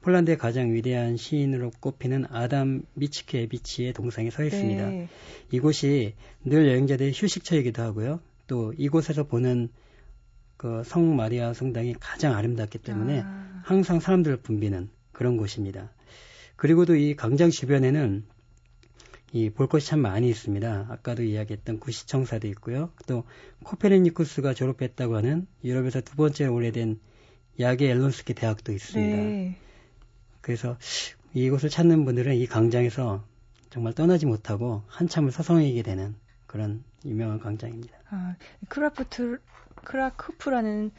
폴란드의 0.00 0.38
가장 0.38 0.72
위대한 0.72 1.16
시인으로 1.16 1.72
꼽히는 1.80 2.26
아담 2.30 2.82
미츠케비치의 2.94 3.92
동상이 3.94 4.30
서 4.30 4.44
있습니다. 4.44 4.86
네. 4.88 5.08
이곳이 5.50 6.14
늘 6.44 6.68
여행자들의 6.68 7.12
휴식처이기도 7.14 7.82
하고요. 7.82 8.20
또 8.46 8.72
이곳에서 8.78 9.24
보는 9.24 9.68
그 10.56 10.82
성 10.84 11.16
마리아 11.16 11.52
성당이 11.52 11.94
가장 12.00 12.34
아름답기 12.34 12.78
때문에 12.78 13.22
아. 13.24 13.62
항상 13.64 14.00
사람들을 14.00 14.38
붐비는 14.38 14.88
그런 15.12 15.36
곳입니다. 15.36 15.90
그리고도 16.56 16.96
이 16.96 17.14
광장 17.16 17.50
주변에는 17.50 18.24
이 19.34 19.50
볼 19.50 19.66
것이 19.66 19.88
참 19.88 19.98
많이 19.98 20.28
있습니다. 20.30 20.86
아까도 20.90 21.24
이야기했던 21.24 21.80
구시청사도 21.80 22.46
있고요. 22.48 22.92
또 23.08 23.24
코페르니쿠스가 23.64 24.54
졸업했다고 24.54 25.16
하는 25.16 25.48
유럽에서 25.64 26.00
두 26.00 26.14
번째 26.14 26.46
오래된 26.46 27.00
야게 27.58 27.90
앨론스키 27.90 28.34
대학도 28.34 28.72
있습니다. 28.72 29.16
네. 29.16 29.56
그래서 30.40 30.78
이곳을 31.32 31.68
찾는 31.68 32.04
분들은 32.04 32.36
이 32.36 32.46
광장에서 32.46 33.24
정말 33.70 33.92
떠나지 33.92 34.24
못하고 34.26 34.84
한참을 34.86 35.32
서성이게 35.32 35.82
되는 35.82 36.14
그런 36.46 36.84
유명한 37.04 37.40
광장입니다. 37.40 37.96
아, 38.10 38.36
크라프트 38.68 39.40
크라크프라는 39.74 40.92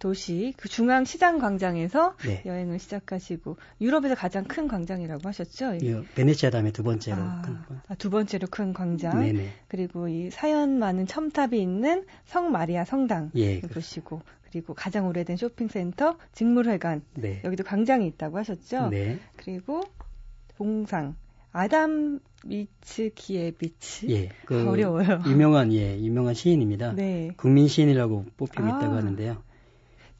도시 0.00 0.54
그 0.56 0.68
중앙 0.68 1.04
시장 1.04 1.38
광장에서 1.38 2.16
네. 2.24 2.42
여행을 2.44 2.80
시작하시고 2.80 3.56
유럽에서 3.80 4.16
가장 4.16 4.44
큰 4.44 4.66
광장이라고 4.66 5.28
하셨죠? 5.28 5.76
예, 5.82 6.02
베네치아 6.16 6.50
다음에 6.50 6.72
두 6.72 6.82
번째로 6.82 7.18
아, 7.20 7.42
큰 7.44 7.56
아, 7.86 7.94
두 7.94 8.10
번째로 8.10 8.48
큰 8.50 8.72
광장. 8.72 9.20
네네. 9.20 9.48
그리고 9.68 10.08
이 10.08 10.30
사연 10.30 10.78
많은 10.78 11.06
첨탑이 11.06 11.60
있는 11.60 12.06
성 12.24 12.50
마리아 12.50 12.84
성당 12.84 13.30
예, 13.36 13.60
보시고 13.60 14.22
그리고 14.50 14.74
가장 14.74 15.06
오래된 15.06 15.36
쇼핑센터 15.36 16.16
직물회관 16.32 17.02
네. 17.14 17.42
여기도 17.44 17.62
광장이 17.62 18.06
있다고 18.08 18.38
하셨죠? 18.38 18.88
네. 18.88 19.18
그리고 19.36 19.82
동상 20.56 21.14
아담 21.52 22.20
미츠키에비츠. 22.44 24.06
예, 24.10 24.30
그 24.46 24.66
어려워요. 24.66 25.22
유명한 25.26 25.72
예, 25.74 25.98
유명한 25.98 26.32
시인입니다. 26.32 26.94
네. 26.94 27.32
국민 27.36 27.68
시인이라고 27.68 28.24
뽑히고 28.38 28.64
아, 28.64 28.68
있다고 28.68 28.96
하는데요. 28.96 29.49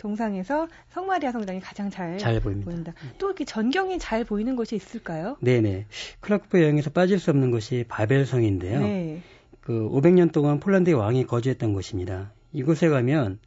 동상에서 0.01 0.67
성마리아 0.89 1.31
성당이 1.31 1.61
가장 1.61 1.91
잘, 1.91 2.17
잘 2.17 2.41
보입니다. 2.41 2.71
보인다. 2.71 2.93
예. 3.05 3.09
또 3.19 3.27
이렇게 3.27 3.45
전경이 3.45 3.99
잘 3.99 4.25
보이는 4.25 4.57
곳이 4.57 4.75
있을까요? 4.75 5.37
네네. 5.41 5.87
크라크프 6.21 6.61
여행에서 6.61 6.91
빠질 6.91 7.19
수 7.19 7.31
없는 7.31 7.51
곳이 7.51 7.85
바벨성인데요. 7.87 8.81
네. 8.81 9.23
그 9.61 9.89
500년 9.91 10.33
동안 10.33 10.59
폴란드의 10.59 10.95
왕이 10.95 11.27
거주했던 11.27 11.75
곳입니다. 11.75 12.33
이곳에 12.53 12.89
가면 12.89 13.39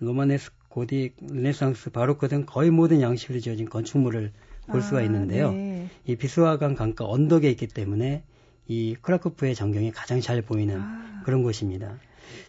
로마네스크, 0.00 0.50
고딕, 0.70 1.12
르네상스, 1.30 1.90
바로크 1.90 2.28
등 2.28 2.46
거의 2.46 2.70
모든 2.70 3.02
양식으로 3.02 3.40
지어진 3.40 3.68
건축물을 3.68 4.32
볼 4.66 4.80
수가 4.82 4.98
아, 4.98 5.02
있는데요. 5.02 5.52
네. 5.52 5.88
이 6.06 6.16
비스와강 6.16 6.74
강가 6.74 7.04
언덕에 7.06 7.50
있기 7.50 7.66
때문에 7.66 8.22
이 8.66 8.96
크라크프의 9.00 9.54
전경이 9.54 9.92
가장 9.92 10.20
잘 10.20 10.40
보이는 10.40 10.80
아. 10.80 11.22
그런 11.24 11.42
곳입니다. 11.42 11.98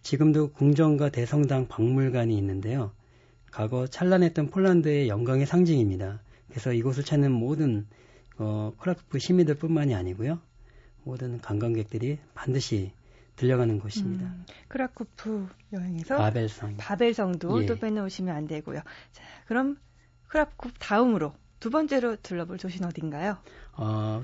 지금도 0.02 0.52
궁정과 0.52 1.10
대성당 1.10 1.68
박물관이 1.68 2.38
있는데요. 2.38 2.92
과거 3.52 3.88
찬란했던 3.88 4.48
폴란드의 4.50 5.10
영광의 5.10 5.46
상징입니다. 5.46 6.22
그래서 6.50 6.74
이곳을 6.74 7.04
찾는 7.04 7.32
모든 7.32 7.88
어, 8.38 8.74
크라크프 8.80 9.20
시민들뿐만이 9.20 9.96
아니고요. 9.96 10.40
모든 11.04 11.40
관광객들이 11.42 12.20
반드시 12.34 12.92
들려가는 13.36 13.80
곳입니다. 13.80 14.26
음, 14.26 14.46
크라쿠프 14.68 15.48
여행에서 15.72 16.18
바벨성 16.18 16.78
바벨성도 16.78 17.64
예. 17.64 17.66
또 17.66 17.78
빼놓으시면 17.78 18.36
안 18.36 18.48
되고요. 18.48 18.82
자, 19.12 19.24
그럼 19.48 19.78
크라쿠프 20.28 20.74
다음으로 20.80 21.34
두 21.60 21.70
번째로 21.70 22.18
둘러볼 22.18 22.58
도시는 22.58 22.88
어딘가요? 22.88 23.38
어, 23.74 24.24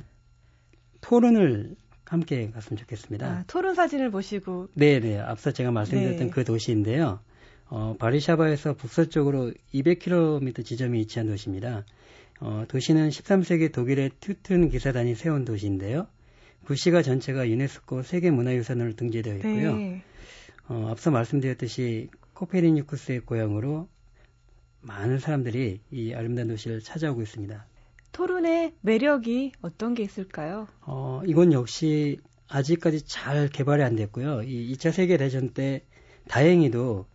토론을 1.01 1.75
함께 2.05 2.49
갔으면 2.51 2.77
좋겠습니다. 2.77 3.27
아, 3.27 3.43
토론 3.47 3.73
사진을 3.73 4.11
보시고. 4.11 4.69
네네. 4.75 5.19
앞서 5.19 5.51
제가 5.51 5.71
말씀드렸던 5.71 6.27
네. 6.27 6.29
그 6.29 6.43
도시인데요. 6.43 7.19
어, 7.67 7.95
바리샤바에서 7.97 8.75
북서쪽으로 8.75 9.53
200km 9.73 10.65
지점에 10.65 10.99
위치한 10.99 11.27
도시입니다. 11.27 11.85
어, 12.39 12.65
도시는 12.67 13.09
13세기 13.09 13.71
독일의 13.71 14.11
튜튼 14.19 14.69
기사단이 14.69 15.15
세운 15.15 15.45
도시인데요. 15.45 16.07
부시가 16.65 17.01
전체가 17.01 17.47
유네스코 17.47 18.01
세계문화유산으로 18.03 18.95
등재되어 18.95 19.35
있고요. 19.37 19.75
네. 19.77 20.01
어, 20.67 20.87
앞서 20.89 21.11
말씀드렸듯이 21.11 22.09
코페르니쿠스의 22.33 23.21
고향으로 23.21 23.87
많은 24.81 25.19
사람들이 25.19 25.81
이 25.91 26.13
아름다운 26.13 26.49
도시를 26.49 26.81
찾아오고 26.81 27.21
있습니다. 27.21 27.65
토론의 28.11 28.73
매력이 28.81 29.53
어떤 29.61 29.93
게 29.93 30.03
있을까요? 30.03 30.67
어, 30.81 31.21
이건 31.25 31.53
역시 31.53 32.19
아직까지 32.47 33.05
잘 33.05 33.49
개발이 33.49 33.83
안 33.83 33.95
됐고요. 33.95 34.43
이 34.43 34.73
2차 34.73 34.91
세계대전 34.91 35.49
때 35.49 35.83
다행히도 36.27 37.05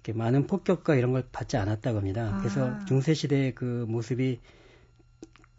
이렇게 0.00 0.12
많은 0.14 0.46
폭격과 0.46 0.94
이런 0.94 1.12
걸 1.12 1.24
받지 1.30 1.56
않았다고 1.56 1.98
합니다. 1.98 2.34
아. 2.34 2.38
그래서 2.38 2.78
중세 2.86 3.12
시대의 3.14 3.54
그 3.54 3.84
모습이 3.88 4.40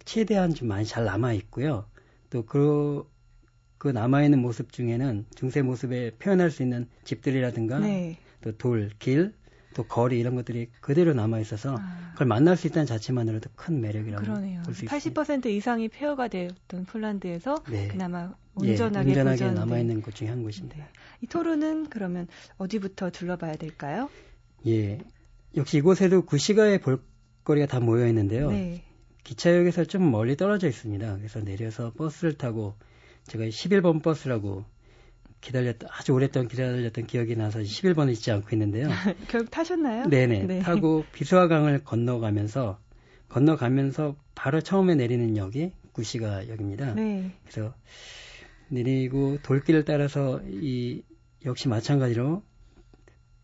최대한 0.04 0.54
좀 0.54 0.68
많이 0.68 0.86
잘 0.86 1.06
남아 1.06 1.34
있고요. 1.34 1.86
또 2.32 2.44
그, 2.46 3.08
그 3.78 3.88
남아 3.88 4.24
있는 4.24 4.40
모습 4.40 4.72
중에는 4.72 5.26
중세 5.36 5.62
모습에 5.62 6.12
표현할 6.18 6.50
수 6.50 6.64
있는 6.64 6.88
집들이라든가 7.04 7.80
네. 7.80 8.18
또 8.42 8.52
돌, 8.58 8.90
길, 8.98 9.34
또 9.76 9.84
거리 9.84 10.20
이런 10.20 10.36
것들이 10.36 10.70
그대로 10.82 11.14
남아 11.14 11.40
있어서 11.40 11.78
아. 11.80 12.10
그걸 12.14 12.28
만날 12.28 12.58
수 12.58 12.66
있다는 12.68 12.88
자체만으로도 12.88 13.52
큰 13.56 13.80
매력이라고 13.80 14.26
볼 14.26 14.74
수 14.74 14.86
있습니다. 14.86 15.22
80% 15.22 15.46
이상이 15.48 15.88
폐허가 15.88 16.28
되었던 16.28 16.86
폴란드에서 16.86 17.64
네. 17.70 17.88
그나마 17.90 18.34
온전하게, 18.56 19.08
예, 19.08 19.12
온전하게 19.12 19.52
남아 19.52 19.78
있는 19.78 20.02
곳 20.02 20.16
중에 20.16 20.28
한 20.30 20.42
곳입니다. 20.44 20.78
네. 20.78 20.88
이 21.22 21.28
토론은 21.28 21.90
그러면 21.90 22.28
어디부터 22.58 23.12
둘러봐야 23.12 23.56
될까요? 23.56 24.10
예, 24.68 25.00
역시 25.56 25.78
이곳에도 25.78 26.26
구시가의 26.26 26.80
볼거리가 26.80 27.68
다 27.68 27.80
모여 27.80 28.08
있는데요. 28.08 28.52
네. 28.52 28.84
기차역에서 29.24 29.86
좀 29.86 30.10
멀리 30.10 30.36
떨어져 30.36 30.68
있습니다. 30.68 31.18
그래서 31.18 31.42
내려서 31.42 31.92
버스를 31.94 32.38
타고 32.38 32.76
제가 33.28 33.46
11번 33.46 34.02
버스라고 34.02 34.66
기다렸던 35.42 35.90
아주 35.92 36.14
오랫동안 36.14 36.48
기다렸던 36.48 37.08
기억이 37.08 37.36
나서 37.36 37.60
11번을 37.60 38.12
잊지 38.12 38.32
않고 38.32 38.50
있는데요. 38.54 38.88
결국 39.28 39.50
타셨나요? 39.52 40.08
네네. 40.08 40.44
네. 40.44 40.60
타고 40.60 41.04
비수화강을 41.14 41.84
건너가면서 41.84 42.80
건너가면서 43.30 44.16
바로 44.36 44.62
처음에 44.62 44.96
내리는 44.96 45.38
역이 45.38 45.72
구시가 45.94 46.48
역입니다. 46.48 46.94
네. 46.94 47.32
그래서 47.44 47.74
내리고 48.70 49.38
돌길을 49.42 49.84
따라서 49.86 50.42
이 50.48 51.04
역시 51.46 51.68
마찬가지로 51.68 52.44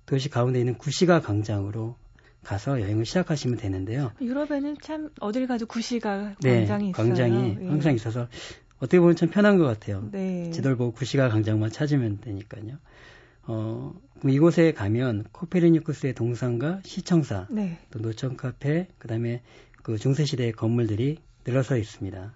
도시 0.08 0.30
가운데 0.30 0.58
있는 0.60 0.76
구시가 0.78 1.22
광장으로 1.22 1.96
가서 2.44 2.82
여행을 2.82 3.06
시작하시면 3.06 3.58
되는데요. 3.58 4.12
유럽에는 4.22 4.78
참 4.82 5.10
어딜 5.20 5.48
가도 5.48 5.66
구시가 5.68 6.36
네, 6.42 6.60
광장이 6.60 6.90
있어요. 6.90 7.06
광장이 7.06 7.58
예. 7.62 7.68
항상 7.68 7.94
있어서 7.94 8.28
어떻게 8.78 9.00
보면 9.00 9.16
참 9.16 9.30
편한 9.30 9.58
것 9.58 9.66
같아요. 9.66 10.08
네. 10.12 10.50
지도를 10.52 10.78
보고 10.78 10.94
구시가 10.94 11.30
광장만 11.30 11.72
찾으면 11.72 12.22
되니까요. 12.22 12.78
어, 13.48 13.94
이곳에 14.26 14.72
가면 14.72 15.26
코페르니쿠스의 15.32 16.14
동상과 16.14 16.82
시청사, 16.86 17.48
네. 17.50 17.78
또 17.92 18.00
노천 18.00 18.38
카페, 18.38 18.88
그다음에 18.98 19.42
그 19.84 19.98
중세 19.98 20.26
시대의 20.26 20.54
건물들이 20.54 21.18
늘어서 21.46 21.78
있습니다. 21.78 22.34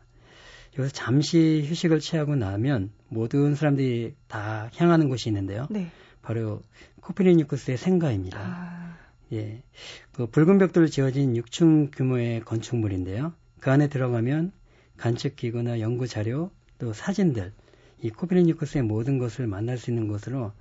여기서 0.77 0.93
잠시 0.93 1.65
휴식을 1.65 1.99
취하고 1.99 2.36
나면 2.36 2.91
모든 3.07 3.55
사람들이 3.55 4.15
다 4.27 4.69
향하는 4.75 5.10
곳이 5.10 5.29
있는데요. 5.29 5.67
네. 5.69 5.89
바로 6.21 6.62
코페르니쿠스의 7.01 7.77
생가입니다. 7.77 8.39
아. 8.39 8.97
예. 9.34 9.63
그 10.12 10.27
붉은 10.27 10.57
벽돌로 10.57 10.88
지어진 10.88 11.34
6층 11.34 11.91
규모의 11.95 12.41
건축물인데요. 12.41 13.34
그 13.60 13.71
안에 13.71 13.88
들어가면 13.88 14.51
관측 14.97 15.36
기구나 15.36 15.79
연구 15.79 16.07
자료 16.07 16.51
또 16.77 16.93
사진들 16.93 17.53
이 18.01 18.10
코페르니쿠스의 18.10 18.84
모든 18.84 19.17
것을 19.17 19.47
만날 19.47 19.77
수 19.77 19.91
있는 19.91 20.07
곳으로 20.07 20.51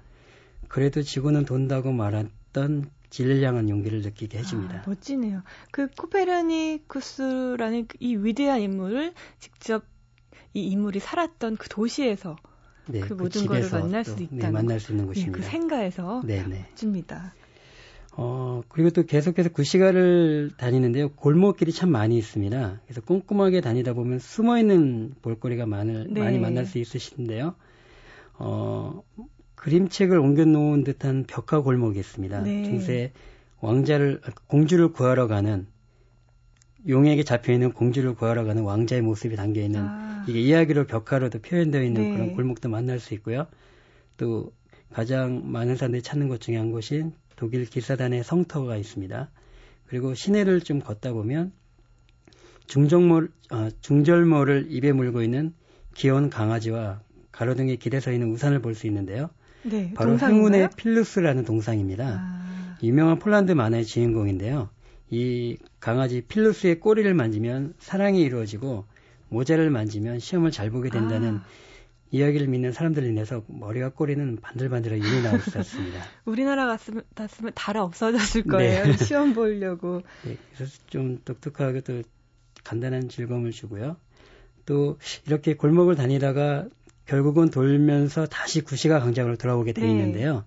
그래도 0.69 1.03
지구는 1.03 1.47
돈다고 1.47 1.93
말했던 1.93 2.91
진리를 3.11 3.43
향한 3.43 3.69
용기를 3.69 4.03
느끼게 4.03 4.39
해줍니다. 4.39 4.79
아, 4.79 4.83
멋지네요. 4.87 5.43
그 5.73 5.89
코페르니쿠스라는 5.89 7.89
이 7.99 8.17
위대한 8.17 8.61
인물을 8.61 9.13
직접 9.41 9.85
이 10.55 10.69
인물이 10.69 11.01
살았던 11.01 11.57
그 11.57 11.69
도시에서 11.69 12.37
네, 12.91 13.01
그, 13.01 13.17
그 13.17 13.23
모든 13.23 13.47
것을 13.47 13.81
만날 13.81 14.05
수 14.05 14.23
있다는 14.23 14.39
네, 14.39 14.51
만날 14.51 14.81
수 14.81 14.93
있는 14.93 15.07
곳입니다. 15.07 15.39
네, 15.39 15.43
그 15.43 15.49
생가에서 15.49 16.23
네네. 16.25 16.67
멋집니다. 16.71 17.35
어, 18.13 18.63
그리고 18.69 18.91
또 18.91 19.05
계속해서 19.05 19.51
그 19.51 19.63
시가를 19.63 20.51
다니는데요. 20.57 21.11
골목길이 21.11 21.73
참 21.73 21.91
많이 21.91 22.19
있습니다. 22.19 22.81
그래서 22.85 23.01
꼼꼼하게 23.03 23.61
다니다 23.61 23.93
보면 23.93 24.19
숨어 24.19 24.59
있는 24.59 25.15
볼거리가 25.23 25.67
많을, 25.67 26.09
네. 26.11 26.21
많이 26.21 26.39
만날 26.39 26.67
수 26.67 26.79
있으신데요. 26.79 27.55
어, 28.35 29.03
그림책을 29.55 30.19
옮겨 30.19 30.45
놓은 30.45 30.85
듯한 30.85 31.25
벽화 31.27 31.61
골목이 31.61 31.99
있습니다. 31.99 32.43
네. 32.43 32.65
중세 32.65 33.13
왕자를 33.61 34.21
공주를 34.49 34.93
구하러 34.93 35.27
가는 35.27 35.67
용에게 36.89 37.25
잡혀 37.25 37.53
있는 37.53 37.73
공주를 37.73 38.15
구하러 38.15 38.45
가는 38.45 38.63
왕자의 38.63 39.03
모습이 39.03 39.37
담겨 39.37 39.61
있는 39.61 39.81
아. 39.83 40.25
이게 40.29 40.41
이야기로 40.41 40.87
벽화로도 40.87 41.41
표현되어 41.41 41.83
있는 41.83 42.03
네. 42.03 42.13
그런 42.13 42.35
골목도 42.35 42.69
만날 42.69 43.01
수 43.01 43.15
있고요. 43.15 43.47
또 44.17 44.53
가장 44.93 45.51
많은 45.51 45.77
사람들이 45.77 46.03
찾는 46.03 46.29
곳 46.29 46.41
중에 46.41 46.57
한 46.57 46.73
곳인 46.73 47.13
독일 47.37 47.65
기사단의 47.65 48.25
성터가 48.25 48.77
있습니다. 48.77 49.31
그리고 49.87 50.15
시내를 50.15 50.61
좀 50.61 50.81
걷다 50.81 51.13
보면 51.13 51.53
중정모, 52.67 53.27
어, 53.51 53.69
중절모를 53.81 54.67
입에 54.71 54.93
물고 54.93 55.23
있는 55.23 55.53
귀여운 55.95 56.31
강아지와 56.31 57.01
가로등에 57.33 57.77
길에 57.77 58.01
서 58.01 58.13
있는 58.13 58.31
우산을 58.31 58.61
볼 58.61 58.75
수 58.75 58.87
있는데요. 58.87 59.31
네, 59.63 59.93
바로 59.95 60.19
행운의 60.19 60.71
필루스라는 60.77 61.45
동상입니다. 61.45 62.19
아. 62.21 62.79
유명한 62.83 63.19
폴란드 63.19 63.53
만화의 63.53 63.85
주인공인데요. 63.85 64.71
이 65.11 65.57
강아지 65.81 66.21
필루스의 66.21 66.81
꼬리를 66.81 67.13
만지면 67.15 67.75
사랑이 67.79 68.21
이루어지고 68.21 68.85
모자를 69.29 69.71
만지면 69.71 70.19
시험을 70.19 70.51
잘 70.51 70.71
보게 70.71 70.91
된다는 70.91 71.37
아. 71.37 71.45
이야기를 72.13 72.49
믿는 72.49 72.73
사람들로 72.73 73.07
인해서 73.07 73.45
머리와 73.47 73.91
꼬리는 73.91 74.37
반들반들하게 74.41 75.01
윤이 75.01 75.23
나올 75.23 75.41
수 75.41 75.59
있습니다. 75.59 76.01
우리나라 76.27 76.67
갔으면, 76.67 77.05
갔으면 77.15 77.53
달아 77.55 77.85
없어졌을 77.85 78.43
거예요. 78.43 78.85
네. 78.85 78.97
시험 78.97 79.33
보려고. 79.33 80.03
네, 80.25 80.37
그래서 80.55 80.79
좀 80.89 81.21
독특하게 81.25 81.81
또 81.83 82.03
간단한 82.65 83.09
즐거움을 83.09 83.53
주고요. 83.53 83.97
또 84.67 84.99
이렇게 85.27 85.55
골목을 85.55 85.95
다니다가 85.95 86.67
결국은 87.07 87.51
돌면서 87.51 88.27
다시 88.27 88.61
구시가 88.61 89.01
광장으로 89.01 89.37
돌아오게 89.37 89.73
돼 89.73 89.83
네. 89.83 89.91
있는데요. 89.91 90.45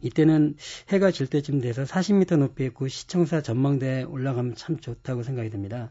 이때는 0.00 0.56
해가 0.90 1.10
질 1.10 1.26
때쯤 1.26 1.60
돼서 1.60 1.84
40m 1.84 2.38
높이의 2.38 2.70
구 2.70 2.88
시청사 2.88 3.42
전망대에 3.42 4.04
올라가면 4.04 4.54
참 4.54 4.78
좋다고 4.78 5.22
생각이 5.22 5.50
듭니다. 5.50 5.90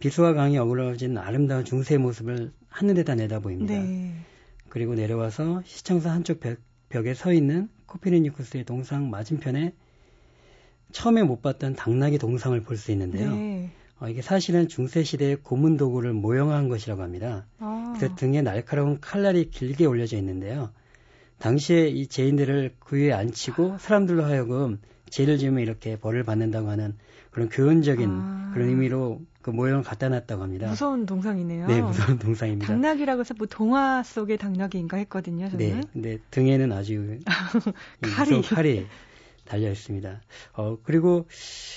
비수와 0.00 0.34
강이 0.34 0.58
어우러진 0.58 1.16
아름다운 1.16 1.64
중세의 1.64 1.98
모습을 1.98 2.52
하늘에다 2.68 3.14
내다 3.14 3.40
보입니다. 3.40 3.74
네. 3.74 4.12
그리고 4.68 4.94
내려와서 4.94 5.62
시청사 5.64 6.10
한쪽 6.10 6.40
벽, 6.40 6.58
벽에 6.88 7.14
서 7.14 7.32
있는 7.32 7.68
코페르니쿠스의 7.86 8.64
동상 8.64 9.10
맞은편에 9.10 9.72
처음에 10.92 11.22
못 11.22 11.40
봤던 11.42 11.74
당나귀 11.76 12.18
동상을 12.18 12.60
볼 12.62 12.76
수 12.76 12.92
있는데요. 12.92 13.34
네. 13.34 13.70
어, 13.98 14.08
이게 14.08 14.20
사실은 14.20 14.68
중세 14.68 15.02
시대의 15.02 15.36
고문 15.36 15.78
도구를 15.78 16.12
모형한 16.12 16.68
것이라고 16.68 17.02
합니다. 17.02 17.46
아. 17.58 17.94
그래서 17.96 18.14
등에 18.14 18.42
날카로운 18.42 19.00
칼날이 19.00 19.50
길게 19.50 19.86
올려져 19.86 20.18
있는데요. 20.18 20.70
당시에 21.38 21.88
이 21.88 22.06
죄인들을 22.06 22.74
그 22.78 22.96
위에 22.96 23.12
앉히고 23.12 23.78
사람들로 23.78 24.24
하여금 24.24 24.80
죄를 25.10 25.38
지으면 25.38 25.62
이렇게 25.62 25.98
벌을 25.98 26.24
받는다고 26.24 26.68
하는 26.68 26.94
그런 27.30 27.48
교훈적인 27.48 28.08
아. 28.10 28.50
그런 28.54 28.68
의미로 28.68 29.20
그 29.42 29.50
모형을 29.50 29.84
갖다 29.84 30.08
놨다고 30.08 30.42
합니다. 30.42 30.68
무서운 30.68 31.06
동상이네요. 31.06 31.68
네, 31.68 31.80
무서운 31.80 32.18
동상입니다. 32.18 32.66
당나귀라고 32.66 33.20
해서 33.20 33.34
뭐 33.38 33.46
동화 33.46 34.02
속의 34.02 34.38
당나귀인가 34.38 34.96
했거든요, 34.96 35.48
저는. 35.50 35.58
네, 35.58 35.80
근데 35.92 36.18
등에는 36.30 36.72
아주 36.72 37.18
칼이 38.02 38.42
칼이 38.42 38.86
달려 39.44 39.70
있습니다. 39.70 40.20
어, 40.54 40.78
그리고 40.82 41.26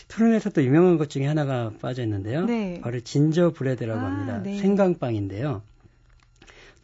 토론에서 0.07 0.49
또 0.49 0.63
유명한 0.63 0.97
것 0.97 1.09
중에 1.09 1.27
하나가 1.27 1.71
빠져 1.79 2.01
있는데요. 2.03 2.45
네. 2.45 2.81
바로 2.81 2.99
진저 2.99 3.51
브레드라고 3.51 3.99
아, 3.99 4.05
합니다. 4.05 4.41
네. 4.41 4.57
생강빵인데요. 4.57 5.61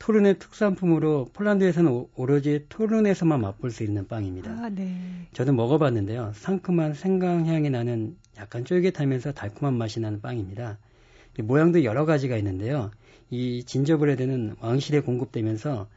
토른의 0.05 0.37
특산품으로 0.37 1.31
폴란드에서는 1.33 2.05
오로지 2.15 2.67
토른에서만 2.69 3.41
맛볼 3.41 3.71
수 3.71 3.81
있는 3.81 4.07
빵입니다. 4.07 4.51
아, 4.51 4.69
네. 4.69 4.95
저도 5.33 5.51
먹어봤는데요. 5.51 6.31
상큼한 6.35 6.93
생강 6.93 7.47
향이 7.47 7.71
나는 7.71 8.15
약간 8.37 8.65
쫄깃하면서 8.65 9.31
달콤한 9.31 9.73
맛이 9.73 9.99
나는 9.99 10.21
빵입니다. 10.21 10.77
모양도 11.39 11.83
여러 11.83 12.05
가지가 12.05 12.37
있는데요. 12.37 12.91
이 13.31 13.63
진저브레드는 13.63 14.57
왕실에 14.59 14.99
공급되면서 14.99 15.87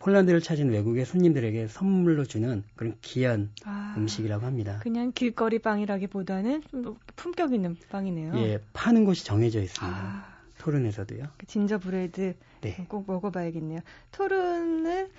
폴란드를 0.00 0.42
찾은 0.42 0.68
외국의 0.68 1.06
손님들에게 1.06 1.68
선물로 1.68 2.26
주는 2.26 2.62
그런 2.76 2.94
귀한 3.00 3.48
아, 3.64 3.94
음식이라고 3.96 4.44
합니다. 4.44 4.80
그냥 4.82 5.12
길거리 5.14 5.60
빵이라기보다는 5.60 6.62
좀 6.70 6.98
품격 7.16 7.54
있는 7.54 7.74
빵이네요. 7.88 8.36
예, 8.36 8.60
파는 8.74 9.06
곳이 9.06 9.24
정해져 9.24 9.62
있습니다. 9.62 9.96
아, 9.96 10.33
토른에서도요. 10.64 11.24
그 11.36 11.46
진저 11.46 11.78
브레드 11.78 12.34
네. 12.62 12.86
꼭 12.88 13.04
먹어봐야겠네요. 13.06 13.80
토른은 14.12 15.10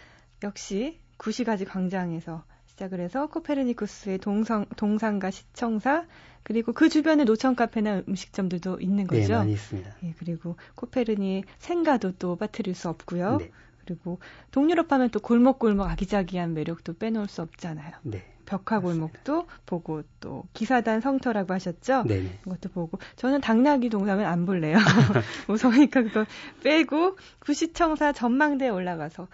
역시 0.43 0.99
구시가지 1.17 1.65
광장에서 1.65 2.43
시작을 2.65 2.99
해서 2.99 3.27
코페르니쿠스의 3.27 4.17
동성, 4.17 4.65
동상과 4.75 5.31
시청사 5.31 6.08
그리고 6.43 6.73
그 6.73 6.89
주변에 6.89 7.23
노천 7.23 7.55
카페나 7.55 8.03
음식점들도 8.08 8.79
있는 8.81 9.08
네, 9.08 9.21
거죠. 9.21 9.34
네, 9.34 9.38
많이 9.39 9.53
있습니다. 9.53 9.95
예, 10.03 10.13
그리고 10.17 10.58
코페르니 10.75 11.43
생가도 11.60 12.13
또 12.17 12.36
빠뜨릴 12.36 12.75
수 12.75 12.89
없고요. 12.89 13.38
네. 13.38 13.51
그리고 13.86 14.19
동유럽 14.51 14.91
하면 14.91 15.10
또 15.10 15.19
골목골목 15.19 15.88
아기자기한 15.88 16.53
매력도 16.53 16.97
빼놓을 16.97 17.27
수 17.27 17.43
없잖아요. 17.43 17.93
네. 18.03 18.35
벽화 18.45 18.79
골목도 18.79 19.47
보고 19.65 20.03
또 20.19 20.43
기사단 20.53 21.01
성터라고 21.01 21.53
하셨죠? 21.53 22.03
네. 22.08 22.39
그것도 22.43 22.69
보고 22.69 22.99
저는 23.15 23.41
당나귀 23.41 23.89
동상은 23.89 24.25
안 24.25 24.45
볼래요. 24.45 24.77
무서우니까 25.47 26.03
그거 26.03 26.25
빼고 26.63 27.17
구시청사 27.39 28.13
전망대에 28.13 28.69
올라가서 28.69 29.27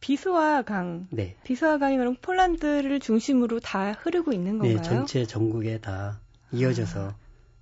비수와 0.00 0.62
강, 0.62 1.06
네. 1.10 1.36
비수와 1.44 1.78
강이 1.78 1.96
그럼 1.96 2.16
폴란드를 2.20 3.00
중심으로 3.00 3.60
다 3.60 3.92
흐르고 3.92 4.32
있는 4.32 4.58
네, 4.58 4.74
건가요? 4.74 4.76
네, 4.76 4.82
전체 4.82 5.24
전국에 5.24 5.78
다 5.78 6.20
이어져서 6.52 7.08
아. 7.08 7.14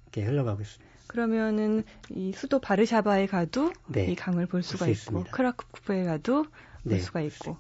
이렇게 0.07 0.29
흘러가고 0.29 0.63
있습니다. 0.63 0.93
그러면은 1.07 1.85
이 2.11 2.33
수도 2.33 2.59
바르샤바에 2.59 3.27
가도 3.27 3.73
네. 3.87 4.07
이 4.07 4.17
강을 4.17 4.47
볼 4.47 4.63
수가 4.63 4.87
볼 4.87 4.95
있고 4.95 5.25
크라쿠프에 5.31 6.05
가도 6.05 6.45
볼 6.45 6.53
네. 6.85 6.99
수가 6.99 7.21
있고 7.21 7.59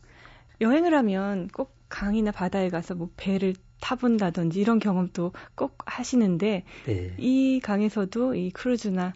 여행을 0.60 0.94
하면 0.94 1.48
꼭 1.48 1.81
강이나 1.92 2.32
바다에 2.32 2.70
가서 2.70 2.94
뭐 2.94 3.10
배를 3.18 3.54
타본다든지 3.80 4.58
이런 4.58 4.78
경험도 4.78 5.32
꼭 5.54 5.76
하시는데 5.84 6.64
네. 6.86 7.14
이 7.18 7.60
강에서도 7.62 8.34
이 8.34 8.50
크루즈나 8.50 9.12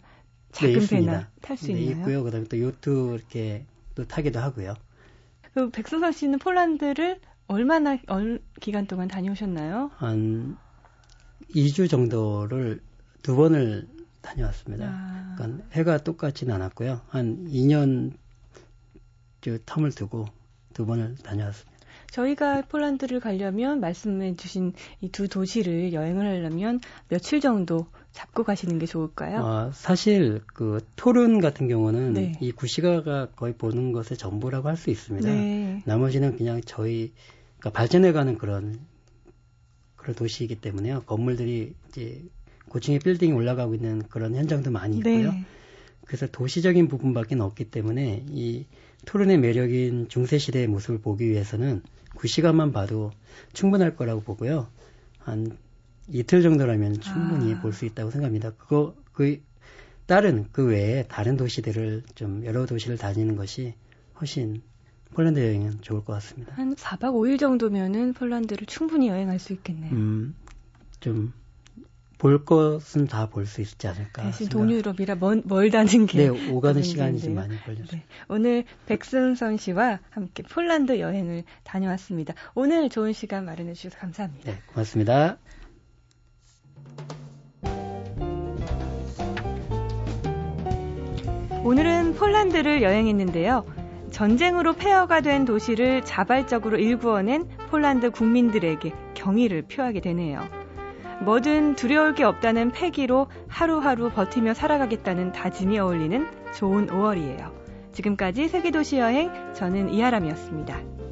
작은 0.51 0.79
네, 0.79 0.87
배나 0.87 1.29
탈수 1.41 1.67
네, 1.67 1.81
있나요? 1.81 1.97
있고요. 1.97 2.23
그다음에 2.23 2.45
또 2.47 2.59
요트 2.59 3.15
이렇게 3.15 3.65
또 3.95 4.05
타기도 4.05 4.39
하고요. 4.39 4.75
그 5.53 5.71
백승선 5.71 6.11
씨는 6.11 6.37
폴란드를 6.37 7.19
얼마나 7.47 7.97
얼 8.07 8.41
기간 8.61 8.85
동안 8.85 9.07
다녀오셨나요? 9.07 9.89
한 9.95 10.55
2주 11.55 11.89
정도를 11.89 12.81
두 13.23 13.35
번을 13.35 13.87
다녀왔습니다. 14.21 14.85
아. 14.87 15.35
그러니까 15.35 15.65
해가 15.71 15.97
똑같지는 15.97 16.53
않았고요. 16.53 17.01
한 17.07 17.47
2년 17.47 18.13
그 19.41 19.63
텀을 19.65 19.95
두고 19.95 20.25
두 20.73 20.85
번을 20.85 21.15
다녀왔습니다. 21.23 21.76
저희가 22.11 22.63
폴란드를 22.63 23.19
가려면 23.19 23.79
말씀해 23.79 24.35
주신 24.35 24.73
이 25.01 25.09
두 25.09 25.27
도시를 25.27 25.93
여행을 25.93 26.25
하려면 26.25 26.79
며칠 27.09 27.39
정도 27.41 27.87
잡고 28.11 28.43
가시는 28.43 28.79
게 28.79 28.85
좋을까요? 28.85 29.45
아, 29.45 29.71
사실 29.73 30.41
그 30.47 30.79
토른 30.95 31.39
같은 31.39 31.67
경우는 31.67 32.13
네. 32.13 32.33
이 32.41 32.51
구시가가 32.51 33.31
거의 33.35 33.53
보는 33.53 33.91
것의 33.91 34.17
전부라고 34.17 34.67
할 34.67 34.77
수 34.77 34.89
있습니다. 34.89 35.27
네. 35.29 35.81
나머지는 35.85 36.37
그냥 36.37 36.61
저희 36.65 37.13
그러니까 37.59 37.77
발전해가는 37.77 38.37
그런 38.37 38.79
그런 39.95 40.15
도시이기 40.15 40.55
때문에요. 40.61 41.03
건물들이 41.05 41.73
이제 41.89 42.23
고층의 42.69 42.99
빌딩이 42.99 43.33
올라가고 43.33 43.75
있는 43.75 44.01
그런 44.09 44.35
현장도 44.35 44.71
많이 44.71 44.97
있고요. 44.97 45.31
네. 45.31 45.45
그래서 46.05 46.25
도시적인 46.27 46.87
부분밖에 46.87 47.35
없기 47.35 47.65
때문에 47.65 48.23
이 48.29 48.65
토론의 49.05 49.37
매력인 49.39 50.07
중세 50.09 50.37
시대의 50.37 50.67
모습을 50.67 50.99
보기 50.99 51.27
위해서는 51.29 51.81
그 52.17 52.27
시간만 52.27 52.71
봐도 52.71 53.11
충분할 53.53 53.95
거라고 53.95 54.21
보고요. 54.21 54.67
한 55.19 55.57
이틀 56.09 56.41
정도라면 56.41 56.99
충분히 57.01 57.53
아. 57.53 57.61
볼수 57.61 57.85
있다고 57.85 58.11
생각합니다. 58.11 58.51
그거, 58.51 58.95
그, 59.13 59.41
다른, 60.05 60.47
그 60.51 60.65
외에 60.65 61.03
다른 61.07 61.37
도시들을 61.37 62.03
좀 62.15 62.45
여러 62.45 62.65
도시를 62.65 62.97
다니는 62.97 63.35
것이 63.35 63.73
훨씬 64.19 64.61
폴란드 65.13 65.39
여행은 65.39 65.81
좋을 65.81 66.03
것 66.05 66.13
같습니다. 66.13 66.53
한 66.55 66.75
4박 66.75 67.13
5일 67.13 67.39
정도면은 67.39 68.13
폴란드를 68.13 68.67
충분히 68.67 69.09
여행할 69.09 69.37
수 69.37 69.53
있겠네요. 69.53 69.91
음, 69.91 70.35
좀 70.99 71.33
볼 72.17 72.43
것은 72.45 73.05
다 73.07 73.27
볼 73.29 73.45
수 73.45 73.61
있지 73.61 73.87
않을까. 73.87 74.23
대신 74.23 74.49
동유럽이라 74.49 75.15
멀, 75.15 75.41
멀다는 75.45 76.07
게. 76.07 76.29
네, 76.29 76.49
오가는 76.49 76.81
시간이 76.81 77.19
좀 77.19 77.35
많이 77.35 77.59
걸렸어요. 77.61 77.87
네. 77.91 78.03
오늘 78.27 78.63
백승선 78.87 79.57
씨와 79.57 79.99
함께 80.09 80.43
폴란드 80.43 80.99
여행을 80.99 81.43
다녀왔습니다. 81.63 82.33
오늘 82.55 82.89
좋은 82.89 83.13
시간 83.13 83.45
마련해 83.45 83.73
주셔서 83.73 83.97
감사합니다. 83.99 84.51
네, 84.51 84.57
고맙습니다. 84.73 85.37
오늘은 91.63 92.15
폴란드를 92.15 92.81
여행했는데요. 92.81 93.65
전쟁으로 94.11 94.73
폐허가 94.73 95.21
된 95.21 95.45
도시를 95.45 96.03
자발적으로 96.05 96.77
일구어낸 96.77 97.47
폴란드 97.69 98.11
국민들에게 98.11 98.91
경의를 99.15 99.63
표하게 99.63 99.99
되네요. 99.99 100.47
뭐든 101.21 101.75
두려울 101.75 102.13
게 102.13 102.23
없다는 102.23 102.71
패기로 102.71 103.27
하루하루 103.47 104.09
버티며 104.11 104.53
살아가겠다는 104.53 105.31
다짐이 105.31 105.79
어울리는 105.79 106.27
좋은 106.55 106.87
5월이에요. 106.87 107.51
지금까지 107.91 108.47
세계도시 108.47 108.99
여행 108.99 109.31
저는 109.53 109.93
이하람이었습니다. 109.93 111.06